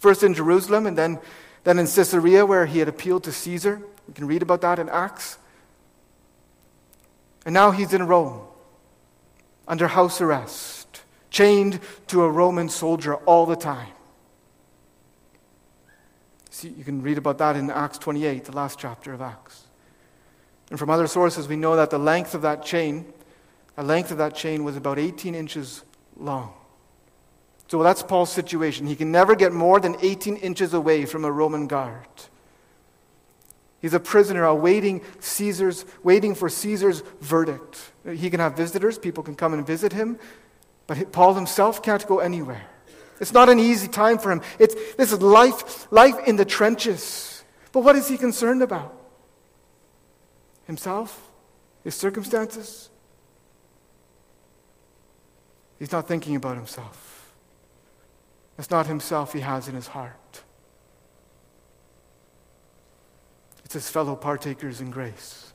first 0.00 0.24
in 0.24 0.34
Jerusalem 0.34 0.86
and 0.86 0.98
then, 0.98 1.20
then 1.62 1.78
in 1.78 1.86
Caesarea, 1.86 2.44
where 2.44 2.66
he 2.66 2.80
had 2.80 2.88
appealed 2.88 3.24
to 3.24 3.32
Caesar. 3.32 3.80
We 4.08 4.14
can 4.14 4.26
read 4.26 4.42
about 4.42 4.60
that 4.62 4.78
in 4.80 4.88
Acts. 4.88 5.38
And 7.46 7.54
now 7.54 7.70
he's 7.70 7.94
in 7.94 8.06
Rome 8.06 8.42
under 9.68 9.86
house 9.86 10.20
arrest 10.20 10.80
chained 11.30 11.78
to 12.08 12.22
a 12.22 12.30
Roman 12.30 12.68
soldier 12.68 13.14
all 13.14 13.46
the 13.46 13.56
time. 13.56 13.92
See, 16.50 16.68
you 16.68 16.84
can 16.84 17.02
read 17.02 17.16
about 17.16 17.38
that 17.38 17.56
in 17.56 17.70
Acts 17.70 17.98
28, 17.98 18.44
the 18.44 18.52
last 18.52 18.78
chapter 18.78 19.12
of 19.12 19.22
Acts. 19.22 19.68
And 20.68 20.78
from 20.78 20.90
other 20.90 21.06
sources, 21.06 21.48
we 21.48 21.56
know 21.56 21.76
that 21.76 21.90
the 21.90 21.98
length 21.98 22.34
of 22.34 22.42
that 22.42 22.64
chain, 22.64 23.12
the 23.76 23.82
length 23.82 24.10
of 24.10 24.18
that 24.18 24.34
chain 24.34 24.64
was 24.64 24.76
about 24.76 24.98
18 24.98 25.34
inches 25.34 25.84
long. 26.16 26.52
So 27.70 27.84
that's 27.84 28.02
Paul's 28.02 28.32
situation. 28.32 28.88
He 28.88 28.96
can 28.96 29.12
never 29.12 29.36
get 29.36 29.52
more 29.52 29.78
than 29.78 29.94
18 30.02 30.38
inches 30.38 30.74
away 30.74 31.06
from 31.06 31.24
a 31.24 31.30
Roman 31.30 31.68
guard. 31.68 32.08
He's 33.80 33.94
a 33.94 34.00
prisoner 34.00 34.44
awaiting 34.44 35.02
Caesar's, 35.20 35.84
waiting 36.02 36.34
for 36.34 36.48
Caesar's 36.48 37.04
verdict. 37.20 37.92
He 38.04 38.28
can 38.28 38.40
have 38.40 38.56
visitors, 38.56 38.98
people 38.98 39.22
can 39.22 39.36
come 39.36 39.54
and 39.54 39.64
visit 39.64 39.92
him, 39.92 40.18
but 40.88 41.12
Paul 41.12 41.34
himself 41.34 41.80
can't 41.80 42.04
go 42.08 42.18
anywhere. 42.18 42.66
It's 43.20 43.32
not 43.32 43.48
an 43.48 43.60
easy 43.60 43.86
time 43.86 44.18
for 44.18 44.32
him. 44.32 44.42
It's, 44.58 44.74
this 44.96 45.12
is 45.12 45.22
life, 45.22 45.86
life 45.92 46.16
in 46.26 46.34
the 46.34 46.44
trenches. 46.44 47.44
But 47.70 47.84
what 47.84 47.94
is 47.94 48.08
he 48.08 48.18
concerned 48.18 48.62
about? 48.64 48.92
Himself? 50.64 51.30
His 51.84 51.94
circumstances? 51.94 52.90
He's 55.78 55.92
not 55.92 56.08
thinking 56.08 56.34
about 56.34 56.56
himself. 56.56 57.09
It's 58.60 58.70
not 58.70 58.86
himself 58.86 59.32
he 59.32 59.40
has 59.40 59.68
in 59.68 59.74
his 59.74 59.86
heart. 59.86 60.42
It's 63.64 63.72
his 63.72 63.88
fellow 63.88 64.14
partakers 64.14 64.82
in 64.82 64.90
grace. 64.90 65.54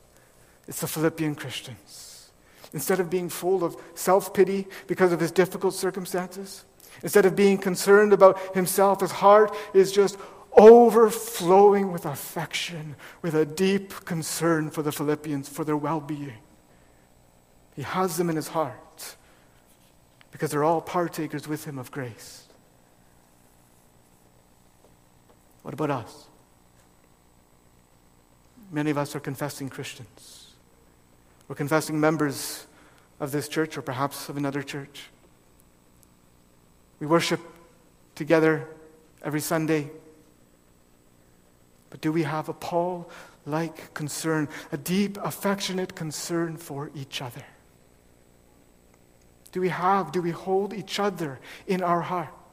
It's 0.68 0.82
the 0.82 0.88
Philippian 0.88 1.36
Christians. 1.36 2.32
Instead 2.74 3.00
of 3.00 3.12
being 3.12 3.30
full 3.30 3.63
of 3.63 3.78
self 3.94 4.34
pity 4.34 4.65
because 4.88 5.12
of 5.12 5.20
his 5.20 5.32
difficult 5.32 5.76
circumstances, 5.76 6.65
instead 7.04 7.28
of 7.28 7.36
being 7.36 7.60
concerned 7.60 8.12
about 8.12 8.56
himself, 8.56 9.02
his 9.02 9.12
heart 9.12 9.56
is 9.76 9.91
just 9.91 10.18
overflowing 10.54 11.91
with 11.91 12.08
affection, 12.08 12.96
with 13.22 13.36
a 13.36 13.46
deep 13.46 14.04
concern 14.06 14.72
for 14.72 14.82
the 14.82 14.91
Philippians, 14.91 15.48
for 15.48 15.63
their 15.63 15.78
well 15.78 16.00
being. 16.00 16.39
He 17.76 17.84
has 17.84 18.18
them 18.18 18.32
in 18.32 18.36
his 18.36 18.48
heart 18.48 19.15
because 20.32 20.50
they're 20.50 20.63
all 20.63 20.82
partakers 20.82 21.48
with 21.48 21.65
him 21.65 21.78
of 21.78 21.91
grace. 21.91 22.44
What 25.65 25.73
about 25.73 25.89
us? 25.89 26.25
Many 28.71 28.91
of 28.91 28.99
us 28.99 29.15
are 29.15 29.19
confessing 29.19 29.67
Christians. 29.67 30.51
We're 31.47 31.56
confessing 31.56 31.99
members 31.99 32.67
of 33.19 33.32
this 33.32 33.47
church 33.47 33.75
or 33.75 33.82
perhaps 33.82 34.30
of 34.30 34.38
another 34.38 34.62
church. 34.62 35.06
We 36.99 37.08
worship 37.08 37.39
together 38.13 38.67
every 39.23 39.39
Sunday. 39.39 39.89
But 41.89 41.99
do 41.99 42.12
we 42.12 42.21
have 42.21 42.47
a 42.47 42.54
Paul 42.54 43.10
like 43.47 43.91
concern, 43.95 44.47
a 44.71 44.78
deep, 44.78 45.17
affectionate 45.23 45.95
concern 45.95 46.58
for 46.58 46.91
each 46.93 47.23
other? 47.23 47.43
Do 49.51 49.62
we 49.62 49.69
have, 49.69 50.12
do 50.12 50.21
we 50.21 50.30
hold 50.30 50.75
each 50.75 50.99
other 50.99 51.39
in 51.65 51.82
our 51.82 52.01
hearts? 52.01 52.44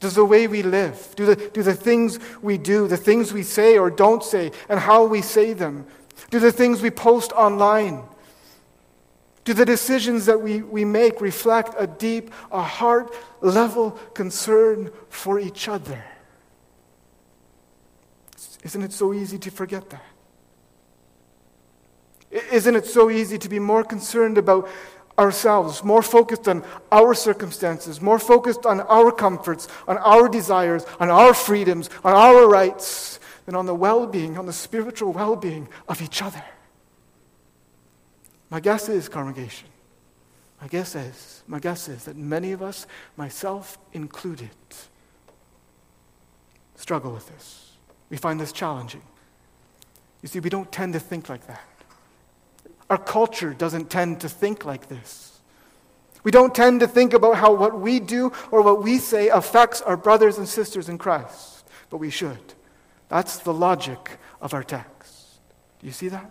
Does 0.00 0.14
the 0.14 0.24
way 0.24 0.46
we 0.46 0.62
live, 0.62 1.12
do 1.14 1.26
the, 1.26 1.36
do 1.36 1.62
the 1.62 1.74
things 1.74 2.18
we 2.40 2.56
do, 2.56 2.88
the 2.88 2.96
things 2.96 3.32
we 3.32 3.42
say 3.42 3.76
or 3.76 3.90
don't 3.90 4.24
say, 4.24 4.50
and 4.68 4.80
how 4.80 5.04
we 5.04 5.20
say 5.20 5.52
them, 5.52 5.86
do 6.30 6.38
the 6.38 6.52
things 6.52 6.80
we 6.80 6.90
post 6.90 7.32
online, 7.32 8.02
do 9.44 9.52
the 9.52 9.66
decisions 9.66 10.26
that 10.26 10.40
we, 10.40 10.62
we 10.62 10.84
make 10.84 11.20
reflect 11.20 11.74
a 11.76 11.86
deep, 11.86 12.30
a 12.50 12.62
heart 12.62 13.14
level 13.42 13.92
concern 14.14 14.90
for 15.10 15.38
each 15.38 15.68
other? 15.68 16.02
Isn't 18.62 18.82
it 18.82 18.92
so 18.92 19.12
easy 19.12 19.38
to 19.38 19.50
forget 19.50 19.90
that? 19.90 20.04
Isn't 22.30 22.76
it 22.76 22.86
so 22.86 23.10
easy 23.10 23.38
to 23.38 23.48
be 23.48 23.58
more 23.58 23.82
concerned 23.82 24.38
about 24.38 24.68
ourselves, 25.20 25.84
more 25.84 26.02
focused 26.02 26.48
on 26.48 26.64
our 26.90 27.14
circumstances, 27.14 28.00
more 28.00 28.18
focused 28.18 28.64
on 28.64 28.80
our 28.80 29.12
comforts, 29.12 29.68
on 29.86 29.98
our 29.98 30.28
desires, 30.28 30.84
on 30.98 31.10
our 31.10 31.34
freedoms, 31.34 31.90
on 32.02 32.14
our 32.14 32.48
rights, 32.48 33.20
than 33.44 33.54
on 33.54 33.66
the 33.66 33.74
well 33.74 34.06
being, 34.06 34.38
on 34.38 34.46
the 34.46 34.52
spiritual 34.52 35.12
well 35.12 35.36
being 35.36 35.68
of 35.88 36.00
each 36.00 36.22
other. 36.22 36.42
My 38.48 38.60
guess 38.60 38.88
is, 38.88 39.08
congregation, 39.08 39.68
my 40.60 40.68
guess 40.68 40.94
is, 40.94 41.42
my 41.46 41.58
guess 41.60 41.88
is 41.88 42.04
that 42.04 42.16
many 42.16 42.52
of 42.52 42.62
us, 42.62 42.86
myself 43.16 43.78
included, 43.92 44.50
struggle 46.74 47.12
with 47.12 47.28
this. 47.28 47.72
We 48.08 48.16
find 48.16 48.40
this 48.40 48.52
challenging. 48.52 49.02
You 50.22 50.28
see, 50.28 50.40
we 50.40 50.50
don't 50.50 50.70
tend 50.72 50.94
to 50.94 51.00
think 51.00 51.28
like 51.28 51.46
that. 51.46 51.69
Our 52.90 52.98
culture 52.98 53.54
doesn't 53.54 53.88
tend 53.88 54.20
to 54.22 54.28
think 54.28 54.64
like 54.64 54.88
this. 54.88 55.38
We 56.24 56.32
don't 56.32 56.54
tend 56.54 56.80
to 56.80 56.88
think 56.88 57.14
about 57.14 57.36
how 57.36 57.54
what 57.54 57.80
we 57.80 58.00
do 58.00 58.32
or 58.50 58.62
what 58.62 58.82
we 58.82 58.98
say 58.98 59.28
affects 59.28 59.80
our 59.80 59.96
brothers 59.96 60.36
and 60.36 60.46
sisters 60.46 60.88
in 60.88 60.98
Christ, 60.98 61.64
but 61.88 61.96
we 61.96 62.10
should. 62.10 62.54
That's 63.08 63.38
the 63.38 63.54
logic 63.54 64.18
of 64.40 64.52
our 64.52 64.64
text. 64.64 65.38
Do 65.78 65.86
you 65.86 65.92
see 65.92 66.08
that? 66.08 66.30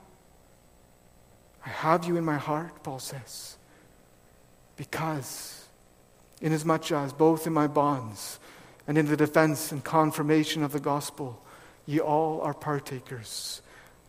I 1.66 1.70
have 1.70 2.06
you 2.06 2.18
in 2.18 2.26
my 2.26 2.38
heart, 2.38 2.84
Paul 2.84 3.00
says, 3.00 3.58
because 4.76 5.66
inasmuch 6.42 6.92
as 6.92 7.14
both 7.14 7.48
in 7.48 7.54
my 7.54 7.68
bonds 7.68 8.40
and 8.86 8.98
in 8.98 9.08
the 9.08 9.18
defense 9.18 9.72
and 9.72 9.84
confirmation 9.84 10.64
of 10.64 10.72
the 10.72 10.80
gospel, 10.80 11.42
ye 11.86 12.00
all 12.00 12.42
are 12.42 12.54
partakers 12.54 13.62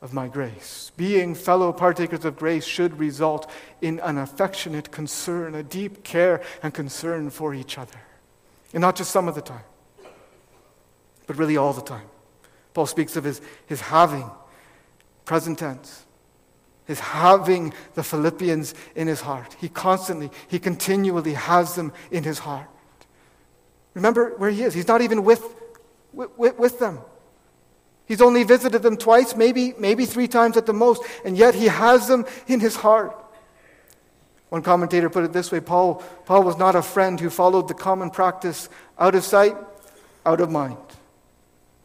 of 0.02 0.12
my 0.12 0.28
grace. 0.28 0.92
Being 0.96 1.34
fellow 1.34 1.72
partakers 1.72 2.24
of 2.24 2.36
grace 2.36 2.64
should 2.64 2.98
result 2.98 3.50
in 3.82 4.00
an 4.00 4.18
affectionate 4.18 4.90
concern, 4.90 5.54
a 5.54 5.62
deep 5.62 6.04
care 6.04 6.42
and 6.62 6.72
concern 6.72 7.30
for 7.30 7.54
each 7.54 7.76
other. 7.76 8.00
And 8.72 8.80
not 8.80 8.96
just 8.96 9.10
some 9.10 9.28
of 9.28 9.34
the 9.34 9.42
time, 9.42 9.64
but 11.26 11.36
really 11.36 11.56
all 11.56 11.72
the 11.72 11.82
time. 11.82 12.06
Paul 12.72 12.86
speaks 12.86 13.16
of 13.16 13.24
his, 13.24 13.40
his 13.66 13.80
having, 13.80 14.30
present 15.24 15.58
tense, 15.58 16.06
his 16.86 17.00
having 17.00 17.74
the 17.94 18.02
Philippians 18.02 18.74
in 18.94 19.06
his 19.06 19.20
heart. 19.20 19.54
He 19.60 19.68
constantly, 19.68 20.30
he 20.48 20.58
continually 20.58 21.34
has 21.34 21.74
them 21.74 21.92
in 22.10 22.24
his 22.24 22.38
heart. 22.38 22.68
Remember 23.94 24.34
where 24.38 24.50
he 24.50 24.62
is. 24.62 24.72
He's 24.72 24.88
not 24.88 25.02
even 25.02 25.24
with, 25.24 25.44
with, 26.12 26.58
with 26.58 26.78
them. 26.78 27.00
He's 28.10 28.20
only 28.20 28.42
visited 28.42 28.82
them 28.82 28.96
twice, 28.96 29.36
maybe, 29.36 29.72
maybe 29.78 30.04
three 30.04 30.26
times 30.26 30.56
at 30.56 30.66
the 30.66 30.72
most, 30.72 31.00
and 31.24 31.38
yet 31.38 31.54
he 31.54 31.66
has 31.66 32.08
them 32.08 32.26
in 32.48 32.58
his 32.58 32.74
heart. 32.74 33.16
One 34.48 34.62
commentator 34.62 35.08
put 35.08 35.22
it 35.22 35.32
this 35.32 35.52
way 35.52 35.60
Paul, 35.60 36.02
Paul 36.24 36.42
was 36.42 36.58
not 36.58 36.74
a 36.74 36.82
friend 36.82 37.20
who 37.20 37.30
followed 37.30 37.68
the 37.68 37.74
common 37.74 38.10
practice 38.10 38.68
out 38.98 39.14
of 39.14 39.22
sight, 39.22 39.54
out 40.26 40.40
of 40.40 40.50
mind. 40.50 40.76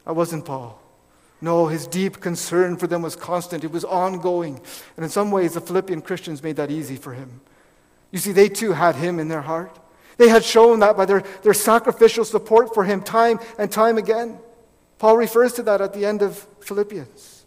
That 0.05 0.15
wasn't 0.15 0.45
Paul. 0.45 0.81
No, 1.41 1.67
his 1.67 1.85
deep 1.85 2.21
concern 2.21 2.75
for 2.77 2.87
them 2.87 3.03
was 3.03 3.15
constant, 3.15 3.63
it 3.63 3.71
was 3.71 3.85
ongoing. 3.85 4.59
And 4.97 5.03
in 5.03 5.11
some 5.11 5.29
ways, 5.29 5.53
the 5.53 5.61
Philippian 5.61 6.01
Christians 6.01 6.41
made 6.41 6.55
that 6.55 6.71
easy 6.71 6.95
for 6.95 7.13
him. 7.13 7.39
You 8.09 8.17
see, 8.17 8.31
they 8.31 8.49
too 8.49 8.71
had 8.71 8.95
him 8.95 9.19
in 9.19 9.27
their 9.27 9.41
heart. 9.41 9.77
They 10.17 10.29
had 10.29 10.43
shown 10.43 10.79
that 10.79 10.97
by 10.97 11.05
their, 11.05 11.21
their 11.43 11.53
sacrificial 11.53 12.25
support 12.25 12.73
for 12.73 12.83
him 12.83 13.03
time 13.03 13.39
and 13.59 13.71
time 13.71 13.99
again. 13.99 14.39
Paul 14.97 15.17
refers 15.17 15.53
to 15.53 15.63
that 15.63 15.81
at 15.81 15.93
the 15.93 16.05
end 16.05 16.21
of 16.21 16.47
Philippians. 16.61 17.45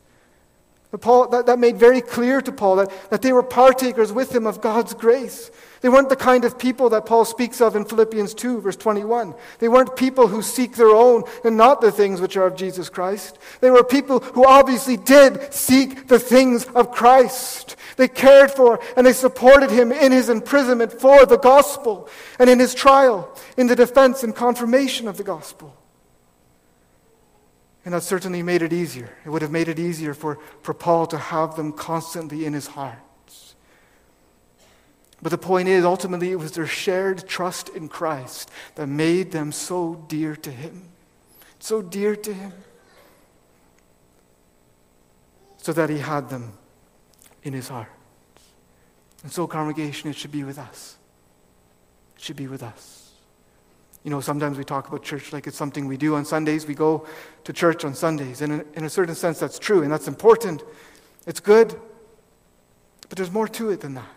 Paul, 0.96 1.28
that, 1.28 1.44
that 1.46 1.58
made 1.58 1.76
very 1.76 2.00
clear 2.00 2.40
to 2.40 2.50
Paul 2.50 2.76
that, 2.76 3.10
that 3.10 3.20
they 3.20 3.32
were 3.32 3.42
partakers 3.42 4.10
with 4.10 4.34
him 4.34 4.46
of 4.46 4.62
God's 4.62 4.94
grace. 4.94 5.50
They 5.82 5.90
weren't 5.90 6.08
the 6.08 6.16
kind 6.16 6.46
of 6.46 6.58
people 6.58 6.88
that 6.90 7.04
Paul 7.04 7.26
speaks 7.26 7.60
of 7.60 7.76
in 7.76 7.84
Philippians 7.84 8.32
2, 8.32 8.62
verse 8.62 8.76
21. 8.76 9.34
They 9.58 9.68
weren't 9.68 9.96
people 9.96 10.28
who 10.28 10.40
seek 10.40 10.76
their 10.76 10.88
own 10.88 11.24
and 11.44 11.58
not 11.58 11.82
the 11.82 11.92
things 11.92 12.22
which 12.22 12.38
are 12.38 12.46
of 12.46 12.56
Jesus 12.56 12.88
Christ. 12.88 13.38
They 13.60 13.70
were 13.70 13.84
people 13.84 14.20
who 14.20 14.46
obviously 14.46 14.96
did 14.96 15.52
seek 15.52 16.08
the 16.08 16.18
things 16.18 16.64
of 16.64 16.90
Christ. 16.90 17.76
They 17.96 18.08
cared 18.08 18.50
for 18.50 18.80
and 18.96 19.06
they 19.06 19.12
supported 19.12 19.70
him 19.70 19.92
in 19.92 20.10
his 20.10 20.30
imprisonment 20.30 20.98
for 20.98 21.26
the 21.26 21.38
gospel 21.38 22.08
and 22.38 22.48
in 22.48 22.58
his 22.58 22.74
trial, 22.74 23.36
in 23.58 23.66
the 23.66 23.76
defense 23.76 24.22
and 24.22 24.34
confirmation 24.34 25.06
of 25.06 25.18
the 25.18 25.24
gospel. 25.24 25.77
And 27.88 27.94
that 27.94 28.02
certainly 28.02 28.42
made 28.42 28.60
it 28.60 28.70
easier. 28.70 29.16
It 29.24 29.30
would 29.30 29.40
have 29.40 29.50
made 29.50 29.66
it 29.66 29.78
easier 29.78 30.12
for, 30.12 30.38
for 30.60 30.74
Paul 30.74 31.06
to 31.06 31.16
have 31.16 31.56
them 31.56 31.72
constantly 31.72 32.44
in 32.44 32.52
his 32.52 32.66
heart. 32.66 32.98
But 35.22 35.30
the 35.30 35.38
point 35.38 35.68
is, 35.68 35.86
ultimately, 35.86 36.30
it 36.30 36.38
was 36.38 36.52
their 36.52 36.66
shared 36.66 37.26
trust 37.26 37.70
in 37.70 37.88
Christ 37.88 38.50
that 38.74 38.88
made 38.88 39.32
them 39.32 39.52
so 39.52 40.04
dear 40.06 40.36
to 40.36 40.50
him. 40.50 40.90
So 41.60 41.80
dear 41.80 42.14
to 42.14 42.34
him. 42.34 42.52
So 45.56 45.72
that 45.72 45.88
he 45.88 45.96
had 45.96 46.28
them 46.28 46.58
in 47.42 47.54
his 47.54 47.68
heart. 47.68 47.88
And 49.22 49.32
so, 49.32 49.46
congregation, 49.46 50.10
it 50.10 50.16
should 50.16 50.32
be 50.32 50.44
with 50.44 50.58
us. 50.58 50.98
It 52.16 52.22
should 52.22 52.36
be 52.36 52.48
with 52.48 52.62
us. 52.62 53.07
You 54.04 54.10
know, 54.10 54.20
sometimes 54.20 54.56
we 54.56 54.64
talk 54.64 54.88
about 54.88 55.02
church 55.02 55.32
like 55.32 55.46
it's 55.46 55.56
something 55.56 55.86
we 55.86 55.96
do 55.96 56.14
on 56.14 56.24
Sundays. 56.24 56.66
We 56.66 56.74
go 56.74 57.06
to 57.44 57.52
church 57.52 57.84
on 57.84 57.94
Sundays. 57.94 58.42
And 58.42 58.52
in, 58.52 58.64
in 58.74 58.84
a 58.84 58.90
certain 58.90 59.14
sense, 59.14 59.40
that's 59.40 59.58
true, 59.58 59.82
and 59.82 59.92
that's 59.92 60.08
important. 60.08 60.62
It's 61.26 61.40
good. 61.40 61.78
But 63.08 63.16
there's 63.16 63.30
more 63.30 63.48
to 63.48 63.70
it 63.70 63.80
than 63.80 63.94
that. 63.94 64.08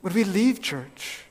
When 0.00 0.14
we 0.14 0.24
leave 0.24 0.60
church 0.60 1.24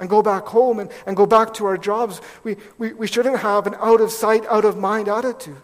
and 0.00 0.10
go 0.10 0.22
back 0.22 0.44
home 0.44 0.80
and, 0.80 0.90
and 1.06 1.16
go 1.16 1.26
back 1.26 1.54
to 1.54 1.66
our 1.66 1.78
jobs, 1.78 2.20
we, 2.42 2.56
we, 2.76 2.92
we 2.92 3.06
shouldn't 3.06 3.38
have 3.38 3.66
an 3.66 3.74
out 3.76 4.00
of 4.00 4.10
sight, 4.10 4.44
out 4.46 4.64
of 4.64 4.76
mind 4.76 5.08
attitude. 5.08 5.56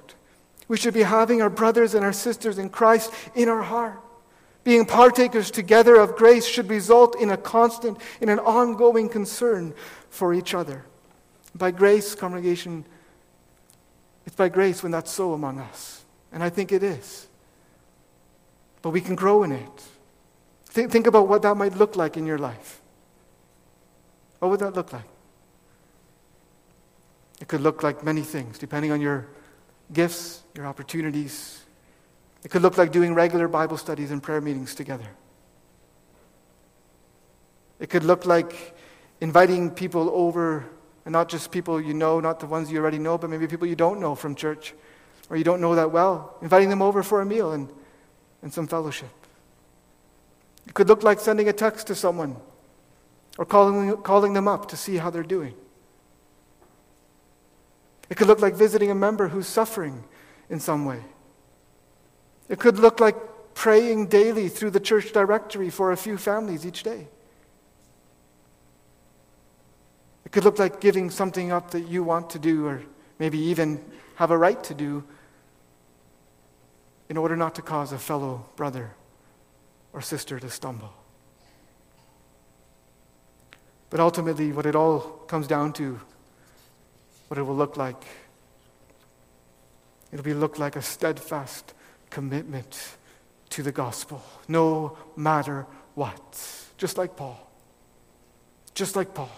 We 0.69 0.77
should 0.77 0.95
be 0.95 1.03
having 1.03 1.43
our 1.43 1.51
brothers 1.51 1.95
and 1.95 2.05
our 2.05 2.13
sisters 2.13 2.59
in 2.59 2.69
Christ 2.69 3.13
in 3.35 3.49
our 3.49 3.63
heart. 3.63 4.01
Being 4.65 4.85
partakers 4.85 5.51
together 5.51 5.97
of 5.97 6.15
grace 6.15 6.47
should 6.47 6.69
result 6.69 7.19
in 7.19 7.31
a 7.31 7.39
constant, 7.39 7.99
in 8.21 8.29
an 8.29 8.39
ongoing 8.39 9.09
concern 9.09 9.75
for 10.11 10.35
each 10.35 10.55
other. 10.55 10.85
By 11.55 11.71
grace, 11.71 12.15
congregation, 12.15 12.85
it's 14.27 14.37
by 14.37 14.49
grace 14.49 14.83
when 14.83 14.93
that's 14.93 15.11
so 15.11 15.33
among 15.33 15.59
us. 15.59 16.05
And 16.33 16.43
I 16.43 16.51
think 16.51 16.73
it 16.73 16.83
is. 16.83 17.27
But 18.83 18.91
we 18.91 19.01
can 19.01 19.15
grow 19.15 19.43
in 19.43 19.53
it. 19.53 19.83
Think, 20.67 20.93
think 20.93 21.07
about 21.07 21.29
what 21.29 21.43
that 21.43 21.57
might 21.57 21.77
look 21.77 21.97
like 21.97 22.17
in 22.17 22.27
your 22.27 22.39
life. 22.39 22.81
What 24.39 24.51
would 24.51 24.61
that 24.61 24.75
look 24.75 24.93
like? 24.93 25.09
It 27.41 27.49
could 27.49 27.61
look 27.61 27.83
like 27.83 28.05
many 28.05 28.23
things, 28.23 28.59
depending 28.59 28.93
on 28.93 29.01
your 29.01 29.27
gifts, 29.93 30.43
your 30.55 30.67
opportunities. 30.67 31.65
It 32.45 32.51
could 32.51 32.63
look 32.63 32.77
like 32.77 32.93
doing 32.93 33.15
regular 33.15 33.49
Bible 33.49 33.77
studies 33.77 34.11
and 34.11 34.23
prayer 34.23 34.41
meetings 34.41 34.75
together. 34.75 35.09
It 37.81 37.91
could 37.91 38.05
look 38.05 38.27
like 38.27 38.77
inviting 39.21 39.71
people 39.71 40.11
over, 40.11 40.65
and 41.05 41.13
not 41.13 41.29
just 41.29 41.51
people 41.51 41.81
you 41.81 41.95
know, 41.95 42.21
not 42.21 42.41
the 42.41 42.47
ones 42.47 42.71
you 42.71 42.79
already 42.79 42.99
know, 42.99 43.19
but 43.19 43.31
maybe 43.31 43.47
people 43.47 43.67
you 43.67 43.77
don't 43.77 44.01
know 44.01 44.15
from 44.15 44.35
church 44.35 44.75
or 45.31 45.37
you 45.37 45.45
don't 45.45 45.61
know 45.61 45.75
that 45.75 45.91
well, 45.91 46.37
inviting 46.43 46.71
them 46.71 46.83
over 46.83 47.03
for 47.03 47.21
a 47.21 47.27
meal 47.27 47.53
and, 47.53 47.69
and 48.43 48.53
some 48.53 48.67
fellowship. 48.67 49.11
It 50.67 50.75
could 50.75 50.89
look 50.89 51.03
like 51.03 51.21
sending 51.21 51.49
a 51.49 51.53
text 51.53 51.87
to 51.89 51.95
someone 51.95 52.37
or 53.39 53.45
calling, 53.45 53.97
calling 53.99 54.33
them 54.33 54.49
up 54.49 54.69
to 54.69 54.77
see 54.77 54.97
how 54.97 55.11
they're 55.11 55.23
doing. 55.23 55.55
It 58.11 58.17
could 58.17 58.27
look 58.27 58.41
like 58.41 58.55
visiting 58.55 58.91
a 58.91 58.95
member 58.95 59.29
who's 59.29 59.47
suffering 59.47 60.05
in 60.49 60.61
some 60.61 60.85
way. 60.85 61.03
It 62.49 62.59
could 62.59 62.79
look 62.79 63.01
like 63.01 63.17
praying 63.55 64.07
daily 64.07 64.49
through 64.49 64.71
the 64.71 64.81
church 64.81 65.13
directory 65.13 65.69
for 65.69 65.93
a 65.93 65.97
few 65.97 66.17
families 66.17 66.65
each 66.65 66.83
day. 66.83 67.09
It 70.29 70.33
could 70.33 70.45
look 70.45 70.59
like 70.59 70.79
giving 70.79 71.09
something 71.09 71.53
up 71.53 71.71
that 71.71 71.89
you 71.89 72.05
want 72.05 72.29
to 72.31 72.39
do, 72.39 72.67
or 72.67 72.83
maybe 73.19 73.39
even 73.39 73.83
have 74.17 74.31
a 74.31 74.37
right 74.37 74.63
to 74.65 74.75
do, 74.75 75.03
in 77.09 77.17
order 77.17 77.35
not 77.35 77.55
to 77.55 77.63
cause 77.63 77.93
a 77.93 77.99
fellow 77.99 78.45
brother 78.55 78.91
or 79.95 80.03
sister 80.03 80.39
to 80.39 80.51
stumble. 80.51 80.93
But 83.89 84.01
ultimately, 84.01 84.53
what 84.53 84.67
it 84.67 84.77
all 84.77 85.01
comes 85.29 85.47
down 85.47 85.73
to, 85.73 85.99
what 87.29 87.39
it 87.39 87.43
will 87.45 87.57
look 87.57 87.79
like, 87.79 88.05
it'll 90.13 90.23
be 90.23 90.35
look 90.35 90.59
like 90.59 90.77
a 90.77 90.83
steadfast 90.83 91.73
commitment 92.11 92.99
to 93.49 93.63
the 93.63 93.73
gospel, 93.73 94.23
no 94.47 94.99
matter 95.17 95.65
what. 95.95 96.67
Just 96.77 96.99
like 96.99 97.17
Paul. 97.17 97.51
Just 98.75 98.95
like 98.95 99.15
Paul. 99.15 99.31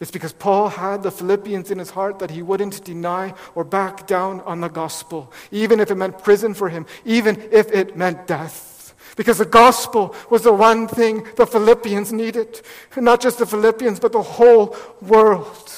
It's 0.00 0.10
because 0.12 0.32
Paul 0.32 0.68
had 0.68 1.02
the 1.02 1.10
Philippians 1.10 1.70
in 1.70 1.78
his 1.78 1.90
heart 1.90 2.20
that 2.20 2.30
he 2.30 2.42
wouldn't 2.42 2.84
deny 2.84 3.34
or 3.54 3.64
back 3.64 4.06
down 4.06 4.40
on 4.42 4.60
the 4.60 4.68
gospel, 4.68 5.32
even 5.50 5.80
if 5.80 5.90
it 5.90 5.96
meant 5.96 6.22
prison 6.22 6.54
for 6.54 6.68
him, 6.68 6.86
even 7.04 7.40
if 7.50 7.70
it 7.72 7.96
meant 7.96 8.26
death. 8.26 8.94
Because 9.16 9.38
the 9.38 9.44
gospel 9.44 10.14
was 10.30 10.42
the 10.42 10.52
one 10.52 10.86
thing 10.86 11.26
the 11.34 11.46
Philippians 11.46 12.12
needed. 12.12 12.60
And 12.94 13.04
not 13.04 13.20
just 13.20 13.38
the 13.38 13.46
Philippians, 13.46 13.98
but 13.98 14.12
the 14.12 14.22
whole 14.22 14.76
world. 15.02 15.72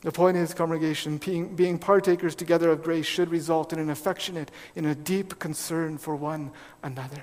The 0.00 0.12
point 0.12 0.38
is, 0.38 0.54
congregation, 0.54 1.18
being, 1.18 1.54
being, 1.54 1.78
partakers 1.78 2.34
together 2.34 2.70
of 2.70 2.82
grace 2.82 3.04
should 3.04 3.30
result 3.30 3.74
in 3.74 3.78
an 3.78 3.90
affectionate, 3.90 4.50
in 4.74 4.86
a 4.86 4.94
deep 4.94 5.38
concern 5.38 5.98
for 5.98 6.16
one 6.16 6.52
another. 6.82 7.22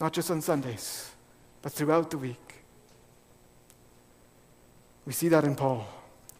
Not 0.00 0.12
just 0.12 0.28
on 0.28 0.42
Sundays, 0.42 1.12
but 1.62 1.72
throughout 1.72 2.10
the 2.10 2.18
week. 2.18 2.64
We 5.04 5.12
see 5.12 5.28
that 5.28 5.44
in 5.44 5.54
Paul. 5.54 5.86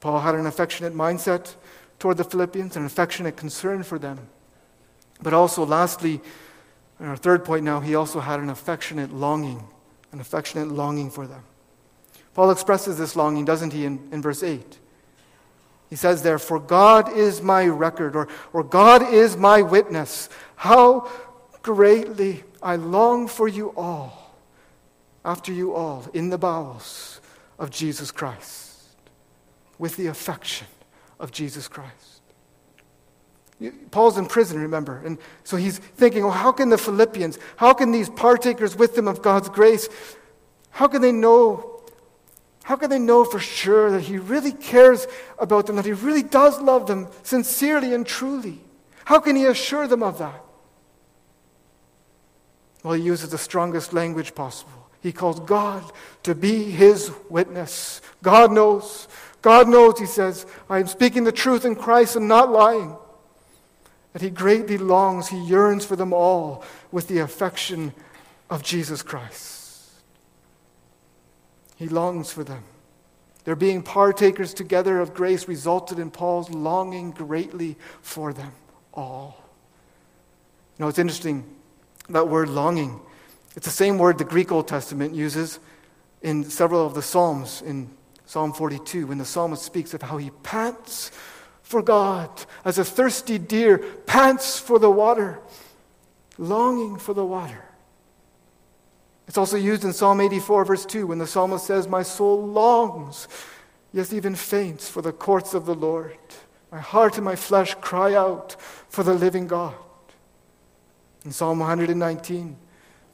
Paul 0.01 0.21
had 0.21 0.35
an 0.35 0.47
affectionate 0.47 0.95
mindset 0.95 1.55
toward 1.99 2.17
the 2.17 2.25
Philippians, 2.25 2.77
an 2.77 2.85
affectionate 2.85 3.37
concern 3.37 3.83
for 3.83 3.99
them. 3.99 4.29
But 5.23 5.33
also, 5.33 5.65
lastly, 5.65 6.21
our 7.01 7.17
third 7.17 7.45
point 7.45 7.65
now, 7.65 7.81
he 7.81 7.95
also 7.95 8.21
had 8.21 8.41
an 8.41 8.51
affectionate 8.51 9.13
longing, 9.13 9.67
an 10.13 10.21
affectionate 10.21 10.69
longing 10.69 11.11
for 11.11 11.27
them. 11.27 11.43
Paul 12.35 12.51
expresses 12.51 12.99
this 12.99 13.17
longing, 13.17 13.45
doesn't 13.45 13.73
he, 13.73 13.85
in, 13.85 14.09
in 14.13 14.21
verse 14.21 14.43
8? 14.43 14.79
He 15.89 15.97
says 15.97 16.23
there, 16.23 16.39
For 16.39 16.59
God 16.59 17.17
is 17.17 17.41
my 17.41 17.67
record, 17.67 18.17
or, 18.17 18.29
or 18.53 18.65
God 18.65 19.13
is 19.13 19.37
my 19.37 19.63
witness. 19.63 20.29
How 20.57 21.11
greatly 21.63 22.45
I 22.63 22.77
long 22.77 23.29
for 23.29 23.49
you 23.49 23.73
all, 23.77 24.26
after 25.27 25.53
you 25.53 25.75
all, 25.75 26.07
in 26.15 26.31
the 26.31 26.39
bowels 26.39 27.21
of 27.59 27.71
Jesus 27.71 28.11
Christ, 28.11 28.97
with 29.79 29.97
the 29.97 30.07
affection 30.07 30.69
of 31.19 31.33
Jesus 31.33 31.67
Christ. 31.69 32.23
Paul's 33.91 34.19
in 34.19 34.27
prison, 34.27 34.61
remember. 34.61 35.03
And 35.05 35.19
so 35.43 35.57
he's 35.57 35.79
thinking, 35.79 36.23
well, 36.23 36.33
how 36.33 36.53
can 36.53 36.69
the 36.69 36.79
Philippians, 36.79 37.39
how 37.57 37.75
can 37.75 37.91
these 37.91 38.09
partakers 38.09 38.77
with 38.77 38.95
them 38.95 39.09
of 39.09 39.21
God's 39.21 39.49
grace, 39.49 39.89
how 40.71 40.87
can 40.87 41.03
they 41.03 41.13
know 41.13 41.73
how 42.65 42.75
can 42.75 42.91
they 42.91 42.99
know 42.99 43.25
for 43.25 43.39
sure 43.39 43.93
that 43.93 44.01
he 44.01 44.19
really 44.19 44.51
cares 44.51 45.07
about 45.39 45.67
them, 45.67 45.77
that 45.77 45.85
he 45.85 45.93
really 45.93 46.25
does 46.25 46.61
love 46.61 46.89
them 46.89 47.07
sincerely 47.23 47.95
and 47.95 48.05
truly? 48.05 48.59
How 49.05 49.21
can 49.21 49.37
he 49.37 49.47
assure 49.47 49.87
them 49.87 50.03
of 50.03 50.19
that? 50.19 50.45
Well, 52.83 52.95
he 52.95 53.05
uses 53.05 53.31
the 53.31 53.39
strongest 53.39 53.93
language 53.93 54.35
possible. 54.35 54.76
He 55.07 55.13
calls 55.13 55.39
God 55.39 55.85
to 56.25 56.35
be 56.35 56.65
his 56.65 57.13
witness. 57.31 58.01
God 58.25 58.51
knows. 58.51 59.07
God 59.41 59.69
knows, 59.69 60.01
he 60.01 60.05
says, 60.05 60.47
I 60.69 60.81
am 60.81 60.89
speaking 60.89 61.23
the 61.23 61.31
truth 61.31 61.65
in 61.65 61.77
Christ 61.77 62.17
and 62.17 62.27
not 62.27 62.51
lying. 62.51 62.97
That 64.15 64.23
he 64.23 64.31
greatly 64.31 64.79
longs, 64.79 65.29
he 65.29 65.39
yearns 65.39 65.85
for 65.87 65.95
them 65.95 66.13
all 66.13 66.65
with 66.91 67.07
the 67.07 67.21
affection 67.21 67.95
of 68.51 68.65
Jesus 68.65 69.01
Christ. 69.01 69.93
He 71.77 71.89
longs 71.89 72.33
for 72.33 72.43
them. 72.43 72.65
Their 73.45 73.55
being 73.55 73.85
partakers 73.85 74.53
together 74.55 74.99
of 74.99 75.15
grace 75.15 75.47
resulted 75.47 76.01
in 76.01 76.11
Paul's 76.11 76.51
longing 76.51 77.13
greatly 77.13 77.77
for 78.03 78.33
them 78.33 78.51
all. 78.93 79.37
You 80.77 80.83
know, 80.83 80.89
it's 80.89 80.99
interesting, 80.99 81.45
that 82.09 82.27
word 82.27 82.49
longing. 82.49 83.01
It's 83.57 83.67
the 83.67 83.73
same 83.73 83.97
word 83.97 84.19
the 84.19 84.25
Greek 84.25 84.53
Old 84.53 84.69
Testament 84.69 85.15
uses 85.15 85.59
in 86.21 86.45
several 86.45 86.87
of 86.87 86.95
the 86.95 87.03
Psalms, 87.03 87.63
in 87.63 87.91
Psalm 88.27 88.53
42, 88.53 89.07
when 89.07 89.19
the 89.19 89.25
psalmist 89.25 89.63
speaks 89.63 89.95
of 89.95 90.03
how 90.03 90.19
he 90.19 90.31
pants 90.43 91.11
for 91.63 91.83
God 91.83 92.31
as 92.65 92.79
a 92.79 92.85
thirsty 92.85 93.39
deer 93.39 93.79
pants 93.79 94.59
for 94.59 94.79
the 94.79 94.91
water, 94.91 95.41
longing 96.37 96.99
for 96.99 97.15
the 97.15 97.25
water. 97.25 97.65
It's 99.27 99.39
also 99.39 99.57
used 99.57 99.85
in 99.85 99.93
Psalm 99.93 100.21
84, 100.21 100.65
verse 100.67 100.87
2, 100.87 101.07
when 101.07 101.19
the 101.19 101.27
psalmist 101.27 101.67
says, 101.67 101.89
My 101.89 102.03
soul 102.03 102.47
longs, 102.47 103.27
yes, 103.93 104.13
even 104.13 104.35
faints 104.35 104.89
for 104.89 105.03
the 105.03 105.13
courts 105.13 105.55
of 105.55 105.67
the 105.67 105.75
Lord. 105.75 106.19
My 106.71 106.81
heart 106.81 107.17
and 107.17 107.25
my 107.25 107.37
flesh 107.37 107.75
cry 107.81 108.15
out 108.15 108.57
for 108.61 109.03
the 109.03 109.15
living 109.15 109.47
God. 109.47 109.75
In 111.25 111.33
Psalm 111.33 111.59
119, 111.59 112.57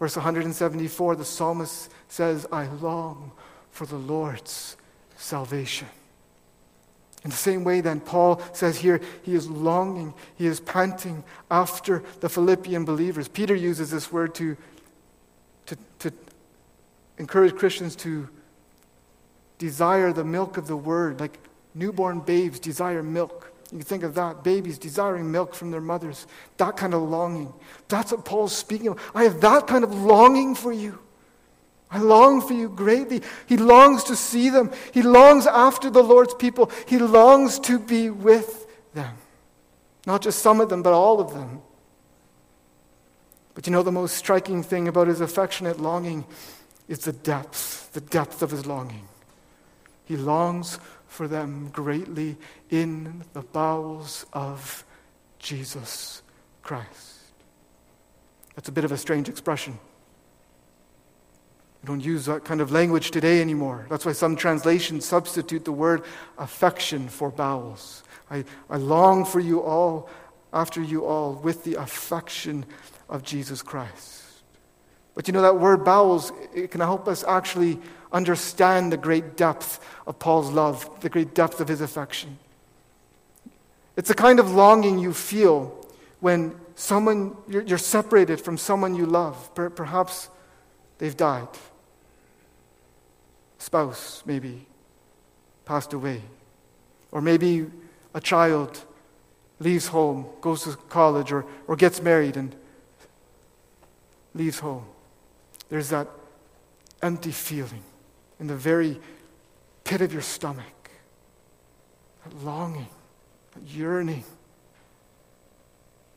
verse 0.02 0.16
174, 0.16 1.14
the 1.14 1.24
psalmist 1.24 1.88
says, 2.08 2.44
I 2.50 2.66
long 2.66 3.30
for 3.70 3.86
the 3.86 3.94
Lord's 3.94 4.76
salvation. 5.16 5.86
In 7.22 7.30
the 7.30 7.36
same 7.36 7.62
way, 7.62 7.80
then, 7.80 8.00
Paul 8.00 8.42
says 8.52 8.78
here, 8.78 9.00
he 9.22 9.36
is 9.36 9.48
longing, 9.48 10.12
he 10.34 10.46
is 10.46 10.58
panting 10.58 11.22
after 11.52 12.02
the 12.18 12.28
Philippian 12.28 12.84
believers. 12.84 13.28
Peter 13.28 13.54
uses 13.54 13.92
this 13.92 14.10
word 14.10 14.34
to 14.34 14.56
to, 15.66 15.78
to 16.00 16.12
encourage 17.18 17.54
Christians 17.54 17.94
to 17.94 18.28
desire 19.58 20.12
the 20.12 20.24
milk 20.24 20.56
of 20.56 20.66
the 20.66 20.76
word, 20.76 21.20
like 21.20 21.38
newborn 21.76 22.18
babes 22.18 22.58
desire 22.58 23.04
milk. 23.04 23.51
You 23.72 23.78
can 23.78 23.86
think 23.86 24.02
of 24.02 24.14
that. 24.16 24.44
Babies 24.44 24.78
desiring 24.78 25.32
milk 25.32 25.54
from 25.54 25.70
their 25.70 25.80
mothers. 25.80 26.26
That 26.58 26.76
kind 26.76 26.92
of 26.92 27.02
longing. 27.02 27.52
That's 27.88 28.12
what 28.12 28.26
Paul's 28.26 28.54
speaking 28.54 28.88
of. 28.88 29.10
I 29.14 29.24
have 29.24 29.40
that 29.40 29.66
kind 29.66 29.82
of 29.82 29.94
longing 29.94 30.54
for 30.54 30.72
you. 30.72 30.98
I 31.90 31.98
long 31.98 32.42
for 32.42 32.52
you 32.52 32.68
greatly. 32.68 33.22
He 33.46 33.56
longs 33.56 34.04
to 34.04 34.16
see 34.16 34.50
them. 34.50 34.72
He 34.92 35.00
longs 35.02 35.46
after 35.46 35.88
the 35.88 36.02
Lord's 36.02 36.34
people. 36.34 36.70
He 36.86 36.98
longs 36.98 37.58
to 37.60 37.78
be 37.78 38.10
with 38.10 38.66
them. 38.92 39.16
Not 40.06 40.20
just 40.20 40.40
some 40.40 40.60
of 40.60 40.68
them, 40.68 40.82
but 40.82 40.92
all 40.92 41.18
of 41.20 41.32
them. 41.32 41.62
But 43.54 43.66
you 43.66 43.72
know, 43.72 43.82
the 43.82 43.92
most 43.92 44.16
striking 44.16 44.62
thing 44.62 44.86
about 44.86 45.06
his 45.06 45.20
affectionate 45.22 45.80
longing 45.80 46.26
is 46.88 47.00
the 47.00 47.12
depth, 47.12 47.92
the 47.92 48.00
depth 48.00 48.42
of 48.42 48.50
his 48.50 48.66
longing. 48.66 49.08
He 50.04 50.16
longs 50.16 50.78
for 51.12 51.28
them 51.28 51.68
greatly 51.72 52.36
in 52.70 53.22
the 53.34 53.42
bowels 53.42 54.24
of 54.32 54.84
Jesus 55.38 56.22
Christ. 56.62 57.18
That's 58.56 58.68
a 58.68 58.72
bit 58.72 58.84
of 58.84 58.92
a 58.92 58.96
strange 58.96 59.28
expression. 59.28 59.78
We 61.82 61.88
don't 61.88 62.00
use 62.04 62.24
that 62.26 62.44
kind 62.44 62.60
of 62.60 62.72
language 62.72 63.10
today 63.10 63.40
anymore. 63.40 63.86
That's 63.90 64.06
why 64.06 64.12
some 64.12 64.36
translations 64.36 65.04
substitute 65.04 65.64
the 65.64 65.72
word 65.72 66.04
affection 66.38 67.08
for 67.08 67.30
bowels. 67.30 68.04
I, 68.30 68.44
I 68.70 68.78
long 68.78 69.24
for 69.24 69.40
you 69.40 69.62
all, 69.62 70.08
after 70.52 70.80
you 70.80 71.04
all, 71.04 71.34
with 71.34 71.64
the 71.64 71.74
affection 71.74 72.64
of 73.08 73.22
Jesus 73.22 73.60
Christ. 73.60 74.21
But 75.14 75.28
you 75.28 75.32
know, 75.32 75.42
that 75.42 75.58
word 75.58 75.84
bowels, 75.84 76.32
it 76.54 76.70
can 76.70 76.80
help 76.80 77.06
us 77.06 77.24
actually 77.24 77.78
understand 78.12 78.92
the 78.92 78.96
great 78.96 79.36
depth 79.36 79.84
of 80.06 80.18
Paul's 80.18 80.50
love, 80.50 80.88
the 81.00 81.08
great 81.08 81.34
depth 81.34 81.60
of 81.60 81.68
his 81.68 81.80
affection. 81.80 82.38
It's 83.96 84.10
a 84.10 84.14
kind 84.14 84.40
of 84.40 84.52
longing 84.52 84.98
you 84.98 85.12
feel 85.12 85.76
when 86.20 86.54
someone, 86.74 87.36
you're, 87.48 87.62
you're 87.62 87.78
separated 87.78 88.40
from 88.40 88.56
someone 88.56 88.94
you 88.94 89.06
love. 89.06 89.54
Per, 89.54 89.68
perhaps 89.70 90.28
they've 90.98 91.16
died. 91.16 91.48
Spouse, 93.58 94.22
maybe, 94.24 94.66
passed 95.64 95.92
away. 95.92 96.22
Or 97.10 97.20
maybe 97.20 97.66
a 98.14 98.20
child 98.20 98.82
leaves 99.58 99.88
home, 99.88 100.26
goes 100.40 100.64
to 100.64 100.76
college, 100.88 101.30
or, 101.30 101.44
or 101.68 101.76
gets 101.76 102.02
married, 102.02 102.36
and 102.36 102.54
leaves 104.34 104.58
home, 104.58 104.84
there's 105.72 105.88
that 105.88 106.06
empty 107.00 107.30
feeling 107.30 107.82
in 108.38 108.46
the 108.46 108.54
very 108.54 109.00
pit 109.84 110.02
of 110.02 110.12
your 110.12 110.20
stomach, 110.20 110.90
that 112.22 112.44
longing, 112.44 112.88
that 113.54 113.62
yearning. 113.62 114.22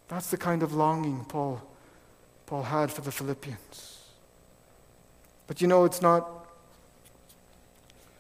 That's 0.10 0.30
the 0.30 0.36
kind 0.36 0.62
of 0.62 0.74
longing 0.74 1.24
Paul, 1.24 1.62
Paul 2.46 2.64
had 2.64 2.92
for 2.92 3.00
the 3.00 3.14
Philippians. 3.14 4.00
But 5.48 5.62
you 5.62 5.70
know, 5.70 5.86
it's 5.86 6.02
not, 6.02 6.50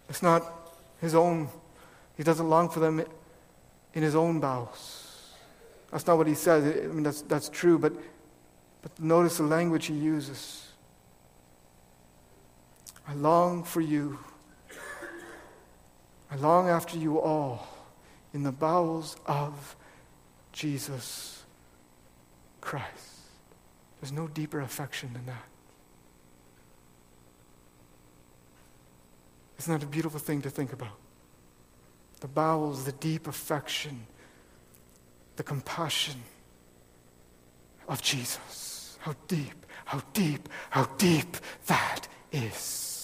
it's 0.08 0.24
not 0.24 0.42
his 1.02 1.14
own. 1.16 1.50
He 2.16 2.24
doesn't 2.24 2.48
long 2.48 2.70
for 2.70 2.80
them 2.80 3.04
in 3.94 4.04
his 4.04 4.16
own 4.16 4.40
bowels. 4.40 5.34
That's 5.92 6.08
not 6.08 6.18
what 6.18 6.28
he 6.28 6.34
says. 6.34 6.64
I 6.64 6.88
mean, 6.88 7.04
that's, 7.04 7.24
that's 7.24 7.50
true, 7.50 7.78
but 7.78 7.92
but 8.82 8.98
notice 9.00 9.38
the 9.38 9.44
language 9.44 9.88
he 9.88 9.96
uses. 9.96 10.65
I 13.08 13.14
long 13.14 13.64
for 13.64 13.82
you. 13.82 14.20
I 16.32 16.36
long 16.38 16.68
after 16.70 16.98
you 16.98 17.20
all 17.20 17.68
in 18.34 18.44
the 18.44 18.52
bowels 18.52 19.16
of 19.26 19.76
Jesus 20.52 21.44
Christ. 22.62 23.16
There's 24.02 24.12
no 24.12 24.28
deeper 24.28 24.60
affection 24.62 25.14
than 25.14 25.26
that. 25.28 25.46
Isn't 29.60 29.80
that 29.80 29.84
a 29.84 29.90
beautiful 29.90 30.20
thing 30.20 30.42
to 30.42 30.50
think 30.50 30.74
about? 30.74 30.98
The 32.20 32.28
bowels, 32.28 32.86
the 32.86 32.92
deep 32.92 33.28
affection, 33.28 34.08
the 35.36 35.44
compassion 35.44 36.22
of 37.88 38.02
Jesus. 38.02 38.98
How 39.00 39.16
deep, 39.28 39.66
how 39.86 40.02
deep, 40.14 40.50
how 40.72 40.86
deep 40.98 41.38
that 41.68 42.08
is. 42.32 42.95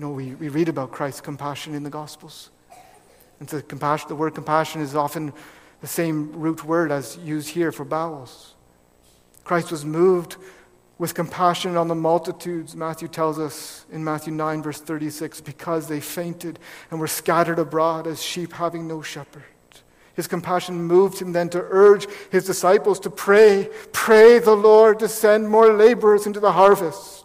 Know, 0.00 0.08
we, 0.08 0.34
we 0.34 0.48
read 0.48 0.70
about 0.70 0.92
Christ's 0.92 1.20
compassion 1.20 1.74
in 1.74 1.82
the 1.82 1.90
Gospels. 1.90 2.48
And 3.38 3.46
the, 3.50 3.60
compassion, 3.60 4.08
the 4.08 4.14
word 4.14 4.34
compassion 4.34 4.80
is 4.80 4.96
often 4.96 5.34
the 5.82 5.86
same 5.86 6.32
root 6.32 6.64
word 6.64 6.90
as 6.90 7.18
used 7.18 7.50
here 7.50 7.70
for 7.70 7.84
bowels. 7.84 8.54
Christ 9.44 9.70
was 9.70 9.84
moved 9.84 10.38
with 10.96 11.14
compassion 11.14 11.76
on 11.76 11.88
the 11.88 11.94
multitudes, 11.94 12.74
Matthew 12.74 13.08
tells 13.08 13.38
us 13.38 13.84
in 13.92 14.02
Matthew 14.02 14.32
9, 14.32 14.62
verse 14.62 14.80
36, 14.80 15.42
because 15.42 15.86
they 15.86 16.00
fainted 16.00 16.58
and 16.90 16.98
were 16.98 17.06
scattered 17.06 17.58
abroad 17.58 18.06
as 18.06 18.22
sheep 18.22 18.54
having 18.54 18.88
no 18.88 19.02
shepherd. 19.02 19.42
His 20.14 20.26
compassion 20.26 20.82
moved 20.82 21.20
him 21.20 21.32
then 21.32 21.50
to 21.50 21.66
urge 21.68 22.06
his 22.30 22.46
disciples 22.46 23.00
to 23.00 23.10
pray, 23.10 23.68
pray 23.92 24.38
the 24.38 24.56
Lord 24.56 24.98
to 25.00 25.08
send 25.08 25.50
more 25.50 25.74
laborers 25.74 26.26
into 26.26 26.40
the 26.40 26.52
harvest. 26.52 27.19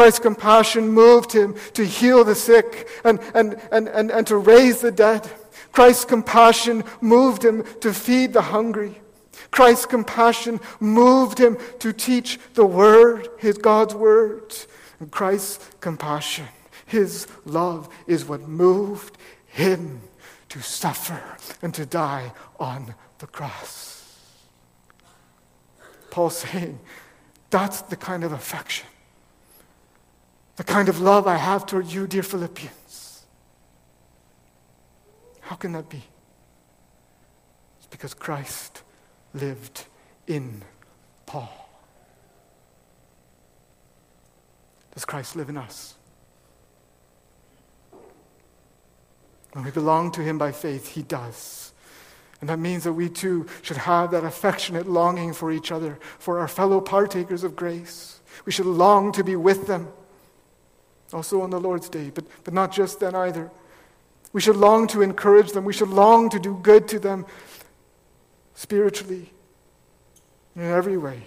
Christ's 0.00 0.20
compassion 0.20 0.88
moved 0.88 1.30
him 1.30 1.54
to 1.74 1.84
heal 1.84 2.24
the 2.24 2.34
sick 2.34 2.88
and, 3.04 3.20
and, 3.34 3.60
and, 3.70 3.86
and, 3.86 4.10
and 4.10 4.26
to 4.28 4.38
raise 4.38 4.80
the 4.80 4.90
dead. 4.90 5.30
Christ's 5.72 6.06
compassion 6.06 6.84
moved 7.02 7.44
him 7.44 7.64
to 7.80 7.92
feed 7.92 8.32
the 8.32 8.40
hungry. 8.40 8.98
Christ's 9.50 9.84
compassion 9.84 10.58
moved 10.80 11.38
him 11.38 11.58
to 11.80 11.92
teach 11.92 12.38
the 12.54 12.64
Word, 12.64 13.28
his 13.36 13.58
God's 13.58 13.94
Word. 13.94 14.56
And 15.00 15.10
Christ's 15.10 15.68
compassion, 15.80 16.46
his 16.86 17.26
love, 17.44 17.86
is 18.06 18.24
what 18.24 18.48
moved 18.48 19.18
him 19.48 20.00
to 20.48 20.62
suffer 20.62 21.22
and 21.60 21.74
to 21.74 21.84
die 21.84 22.32
on 22.58 22.94
the 23.18 23.26
cross. 23.26 24.18
Paul's 26.10 26.38
saying, 26.38 26.80
that's 27.50 27.82
the 27.82 27.96
kind 27.96 28.24
of 28.24 28.32
affection, 28.32 28.86
the 30.60 30.64
kind 30.64 30.90
of 30.90 31.00
love 31.00 31.26
I 31.26 31.36
have 31.38 31.64
toward 31.64 31.86
you, 31.86 32.06
dear 32.06 32.22
Philippians. 32.22 33.24
How 35.40 35.56
can 35.56 35.72
that 35.72 35.88
be? 35.88 36.02
It's 37.78 37.86
because 37.86 38.12
Christ 38.12 38.82
lived 39.32 39.86
in 40.26 40.62
Paul. 41.24 41.50
Does 44.92 45.06
Christ 45.06 45.34
live 45.34 45.48
in 45.48 45.56
us? 45.56 45.94
When 49.52 49.64
we 49.64 49.70
belong 49.70 50.12
to 50.12 50.20
Him 50.20 50.36
by 50.36 50.52
faith, 50.52 50.88
He 50.88 51.00
does. 51.00 51.72
And 52.42 52.50
that 52.50 52.58
means 52.58 52.84
that 52.84 52.92
we 52.92 53.08
too 53.08 53.46
should 53.62 53.78
have 53.78 54.10
that 54.10 54.24
affectionate 54.24 54.86
longing 54.86 55.32
for 55.32 55.50
each 55.50 55.72
other, 55.72 55.98
for 56.18 56.38
our 56.38 56.48
fellow 56.48 56.82
partakers 56.82 57.44
of 57.44 57.56
grace. 57.56 58.20
We 58.44 58.52
should 58.52 58.66
long 58.66 59.10
to 59.12 59.24
be 59.24 59.36
with 59.36 59.66
them, 59.66 59.88
also 61.14 61.40
on 61.42 61.50
the 61.50 61.60
Lord's 61.60 61.88
day, 61.88 62.10
but, 62.14 62.24
but 62.44 62.54
not 62.54 62.72
just 62.72 63.00
then 63.00 63.14
either. 63.14 63.50
We 64.32 64.40
should 64.40 64.56
long 64.56 64.86
to 64.88 65.02
encourage 65.02 65.52
them. 65.52 65.64
We 65.64 65.72
should 65.72 65.88
long 65.88 66.30
to 66.30 66.38
do 66.38 66.58
good 66.62 66.86
to 66.88 66.98
them 66.98 67.26
spiritually, 68.54 69.32
in 70.54 70.62
every 70.62 70.96
way. 70.96 71.22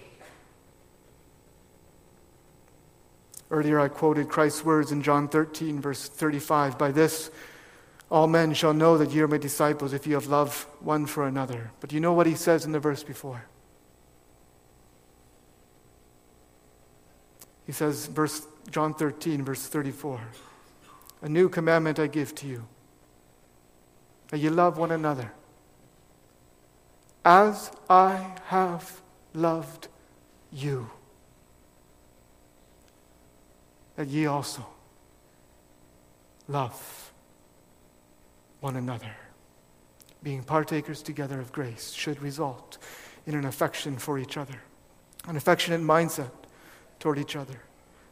Earlier, 3.50 3.78
I 3.78 3.88
quoted 3.88 4.28
Christ's 4.28 4.64
words 4.64 4.90
in 4.90 5.02
John 5.02 5.28
13, 5.28 5.80
verse 5.80 6.08
35 6.08 6.78
By 6.78 6.90
this, 6.90 7.30
all 8.10 8.26
men 8.26 8.54
shall 8.54 8.72
know 8.72 8.96
that 8.98 9.12
you 9.12 9.24
are 9.24 9.28
my 9.28 9.38
disciples 9.38 9.92
if 9.92 10.06
you 10.06 10.14
have 10.14 10.26
love 10.26 10.66
one 10.80 11.06
for 11.06 11.26
another. 11.26 11.72
But 11.80 11.92
you 11.92 12.00
know 12.00 12.12
what 12.12 12.26
he 12.26 12.34
says 12.34 12.64
in 12.64 12.72
the 12.72 12.80
verse 12.80 13.02
before? 13.02 13.44
He 17.66 17.72
says, 17.72 18.06
verse 18.06 18.46
John 18.70 18.94
13, 18.94 19.44
verse 19.44 19.66
34, 19.66 20.20
A 21.22 21.28
new 21.28 21.48
commandment 21.48 21.98
I 21.98 22.06
give 22.06 22.34
to 22.36 22.46
you, 22.46 22.66
that 24.28 24.38
you 24.38 24.50
love 24.50 24.78
one 24.78 24.90
another 24.90 25.32
as 27.24 27.70
I 27.88 28.34
have 28.46 29.00
loved 29.32 29.88
you, 30.52 30.90
that 33.96 34.08
ye 34.08 34.26
also 34.26 34.66
love 36.48 37.12
one 38.60 38.76
another. 38.76 39.16
Being 40.22 40.42
partakers 40.42 41.02
together 41.02 41.40
of 41.40 41.52
grace 41.52 41.92
should 41.92 42.20
result 42.22 42.78
in 43.26 43.34
an 43.34 43.44
affection 43.44 43.96
for 43.96 44.18
each 44.18 44.36
other, 44.36 44.60
an 45.26 45.36
affectionate 45.36 45.80
mindset 45.80 46.30
toward 46.98 47.18
each 47.18 47.36
other, 47.36 47.60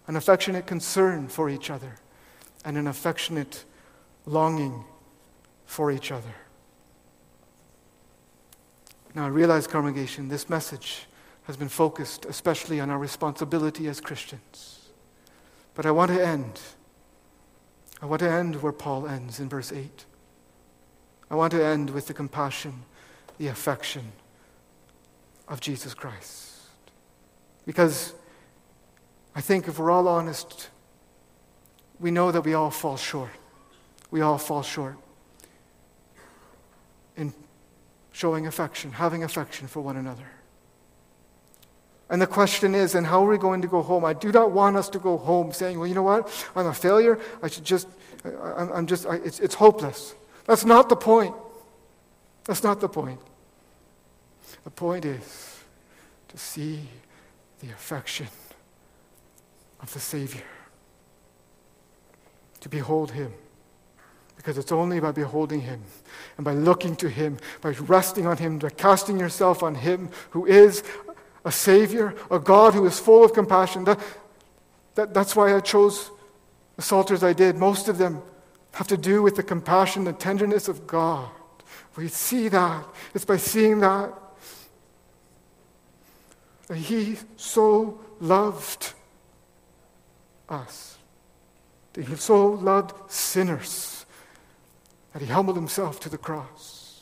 an 0.06 0.16
affectionate 0.16 0.66
concern 0.66 1.28
for 1.28 1.48
each 1.48 1.70
other, 1.70 1.96
and 2.64 2.76
an 2.76 2.86
affectionate 2.86 3.64
longing 4.26 4.84
for 5.64 5.90
each 5.90 6.12
other. 6.12 6.34
Now, 9.14 9.24
I 9.24 9.28
realize, 9.28 9.66
congregation, 9.66 10.28
this 10.28 10.48
message 10.48 11.06
has 11.44 11.56
been 11.56 11.68
focused 11.68 12.24
especially 12.24 12.80
on 12.80 12.88
our 12.88 12.98
responsibility 12.98 13.88
as 13.88 14.00
Christians. 14.00 14.90
But 15.74 15.86
I 15.86 15.90
want 15.90 16.10
to 16.10 16.24
end. 16.24 16.60
I 18.00 18.06
want 18.06 18.20
to 18.20 18.30
end 18.30 18.62
where 18.62 18.72
Paul 18.72 19.06
ends 19.06 19.40
in 19.40 19.48
verse 19.48 19.72
8. 19.72 20.04
I 21.30 21.34
want 21.34 21.52
to 21.52 21.64
end 21.64 21.90
with 21.90 22.06
the 22.06 22.14
compassion, 22.14 22.84
the 23.38 23.48
affection 23.48 24.12
of 25.48 25.60
Jesus 25.60 25.94
Christ. 25.94 26.50
Because 27.64 28.14
I 29.34 29.40
think 29.40 29.68
if 29.68 29.78
we're 29.78 29.90
all 29.90 30.08
honest, 30.08 30.68
we 31.98 32.10
know 32.10 32.32
that 32.32 32.42
we 32.42 32.54
all 32.54 32.70
fall 32.70 32.96
short. 32.96 33.30
We 34.10 34.20
all 34.20 34.38
fall 34.38 34.62
short 34.62 34.96
in 37.16 37.32
showing 38.12 38.46
affection, 38.46 38.92
having 38.92 39.24
affection 39.24 39.68
for 39.68 39.80
one 39.80 39.96
another. 39.96 40.26
And 42.10 42.20
the 42.20 42.26
question 42.26 42.74
is, 42.74 42.94
and 42.94 43.06
how 43.06 43.24
are 43.24 43.28
we 43.28 43.38
going 43.38 43.62
to 43.62 43.68
go 43.68 43.80
home? 43.80 44.04
I 44.04 44.12
do 44.12 44.30
not 44.30 44.50
want 44.50 44.76
us 44.76 44.90
to 44.90 44.98
go 44.98 45.16
home 45.16 45.50
saying, 45.50 45.78
well, 45.78 45.88
you 45.88 45.94
know 45.94 46.02
what? 46.02 46.28
I'm 46.54 46.66
a 46.66 46.74
failure. 46.74 47.18
I 47.42 47.48
should 47.48 47.64
just, 47.64 47.88
I, 48.22 48.76
am 48.76 48.86
just, 48.86 49.06
I, 49.06 49.14
it's, 49.16 49.40
it's 49.40 49.54
hopeless. 49.54 50.14
That's 50.44 50.66
not 50.66 50.90
the 50.90 50.96
point. 50.96 51.34
That's 52.44 52.62
not 52.62 52.80
the 52.80 52.88
point. 52.88 53.20
The 54.64 54.70
point 54.70 55.06
is 55.06 55.60
to 56.28 56.36
see 56.36 56.80
the 57.60 57.70
affection 57.70 58.26
of 59.82 59.92
the 59.92 60.00
Savior, 60.00 60.44
to 62.60 62.68
behold 62.68 63.10
Him 63.10 63.32
because 64.42 64.58
it's 64.58 64.72
only 64.72 64.98
by 64.98 65.12
beholding 65.12 65.60
Him 65.60 65.82
and 66.36 66.44
by 66.44 66.52
looking 66.52 66.96
to 66.96 67.08
Him, 67.08 67.38
by 67.60 67.70
resting 67.70 68.26
on 68.26 68.36
Him, 68.36 68.58
by 68.58 68.70
casting 68.70 69.18
yourself 69.18 69.62
on 69.62 69.76
Him 69.76 70.10
who 70.30 70.46
is 70.46 70.82
a 71.44 71.52
Savior, 71.52 72.14
a 72.28 72.40
God 72.40 72.74
who 72.74 72.84
is 72.84 72.98
full 72.98 73.24
of 73.24 73.32
compassion. 73.32 73.84
That, 73.84 74.00
that, 74.96 75.14
that's 75.14 75.36
why 75.36 75.54
I 75.54 75.60
chose 75.60 76.10
the 76.74 76.82
Psalters 76.82 77.22
I 77.22 77.32
did. 77.32 77.56
Most 77.56 77.86
of 77.86 77.98
them 77.98 78.20
have 78.72 78.88
to 78.88 78.96
do 78.96 79.22
with 79.22 79.36
the 79.36 79.44
compassion, 79.44 80.04
the 80.04 80.12
tenderness 80.12 80.66
of 80.66 80.88
God. 80.88 81.30
We 81.96 82.08
see 82.08 82.48
that. 82.48 82.84
It's 83.14 83.24
by 83.24 83.36
seeing 83.36 83.80
that 83.80 84.12
that 86.66 86.76
He 86.78 87.16
so 87.36 88.00
loved 88.20 88.94
us, 90.52 90.98
that 91.94 92.06
He 92.06 92.16
so 92.16 92.46
loved 92.46 93.10
sinners 93.10 94.02
that 95.12 95.22
he 95.22 95.28
humbled 95.28 95.56
himself 95.56 96.00
to 96.00 96.08
the 96.08 96.18
cross, 96.18 97.00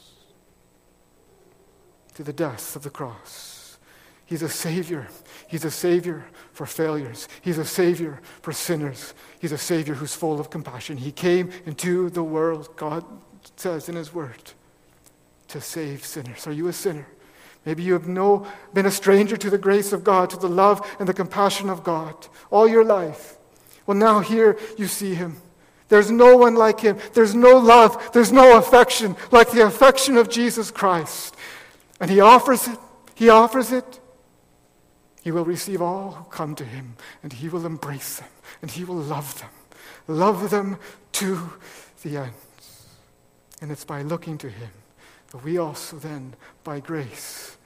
to 2.14 2.22
the 2.22 2.32
death 2.32 2.76
of 2.76 2.82
the 2.82 2.90
cross. 2.90 3.78
He's 4.26 4.42
a 4.42 4.48
Savior. 4.48 5.08
He's 5.48 5.64
a 5.64 5.70
Savior 5.70 6.24
for 6.52 6.66
failures. 6.66 7.28
He's 7.42 7.58
a 7.58 7.64
Savior 7.64 8.20
for 8.42 8.52
sinners. 8.52 9.14
He's 9.40 9.52
a 9.52 9.58
Savior 9.58 9.94
who's 9.94 10.14
full 10.14 10.38
of 10.38 10.50
compassion. 10.50 10.96
He 10.96 11.10
came 11.10 11.50
into 11.66 12.10
the 12.10 12.22
world, 12.22 12.76
God 12.76 13.04
says 13.56 13.88
in 13.88 13.96
His 13.96 14.14
Word, 14.14 14.52
to 15.48 15.60
save 15.60 16.04
sinners. 16.04 16.46
Are 16.46 16.52
you 16.52 16.68
a 16.68 16.72
sinner? 16.72 17.06
Maybe 17.64 17.82
you 17.82 17.92
have 17.92 18.08
no, 18.08 18.46
been 18.72 18.86
a 18.86 18.90
stranger 18.90 19.36
to 19.36 19.50
the 19.50 19.58
grace 19.58 19.92
of 19.92 20.04
God, 20.04 20.30
to 20.30 20.36
the 20.36 20.48
love 20.48 20.88
and 20.98 21.08
the 21.08 21.14
compassion 21.14 21.68
of 21.68 21.84
God 21.84 22.14
all 22.50 22.68
your 22.68 22.84
life. 22.84 23.36
Well, 23.86 23.96
now 23.96 24.20
here 24.20 24.58
you 24.76 24.86
see 24.86 25.14
Him. 25.14 25.36
There's 25.90 26.10
no 26.10 26.36
one 26.36 26.54
like 26.54 26.80
him. 26.80 26.98
There's 27.14 27.34
no 27.34 27.58
love. 27.58 28.12
There's 28.12 28.32
no 28.32 28.56
affection 28.56 29.16
like 29.32 29.50
the 29.50 29.66
affection 29.66 30.16
of 30.16 30.30
Jesus 30.30 30.70
Christ. 30.70 31.34
And 31.98 32.08
he 32.08 32.20
offers 32.20 32.68
it. 32.68 32.78
He 33.16 33.28
offers 33.28 33.72
it. 33.72 34.00
He 35.22 35.32
will 35.32 35.44
receive 35.44 35.82
all 35.82 36.12
who 36.12 36.24
come 36.30 36.54
to 36.54 36.64
him, 36.64 36.96
and 37.22 37.32
he 37.32 37.48
will 37.48 37.66
embrace 37.66 38.20
them, 38.20 38.28
and 38.62 38.70
he 38.70 38.84
will 38.84 38.96
love 38.96 39.38
them. 39.38 39.50
Love 40.06 40.50
them 40.50 40.78
to 41.12 41.52
the 42.02 42.16
end. 42.16 42.32
And 43.60 43.70
it's 43.70 43.84
by 43.84 44.02
looking 44.02 44.38
to 44.38 44.48
him 44.48 44.70
that 45.32 45.44
we 45.44 45.58
also 45.58 45.98
then, 45.98 46.34
by 46.64 46.80
grace, 46.80 47.56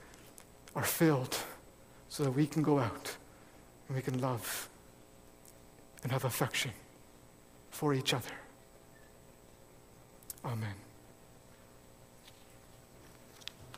are 0.75 0.83
filled 0.83 1.37
so 2.09 2.23
that 2.23 2.31
we 2.31 2.47
can 2.47 2.63
go 2.63 2.79
out 2.79 3.15
and 3.87 3.95
we 3.95 4.01
can 4.01 4.19
love 4.19 4.67
and 6.05 6.11
have 6.11 6.23
affection 6.23 6.69
for 7.71 7.95
each 7.95 8.13
other. 8.13 8.29
Amen. 10.45 10.84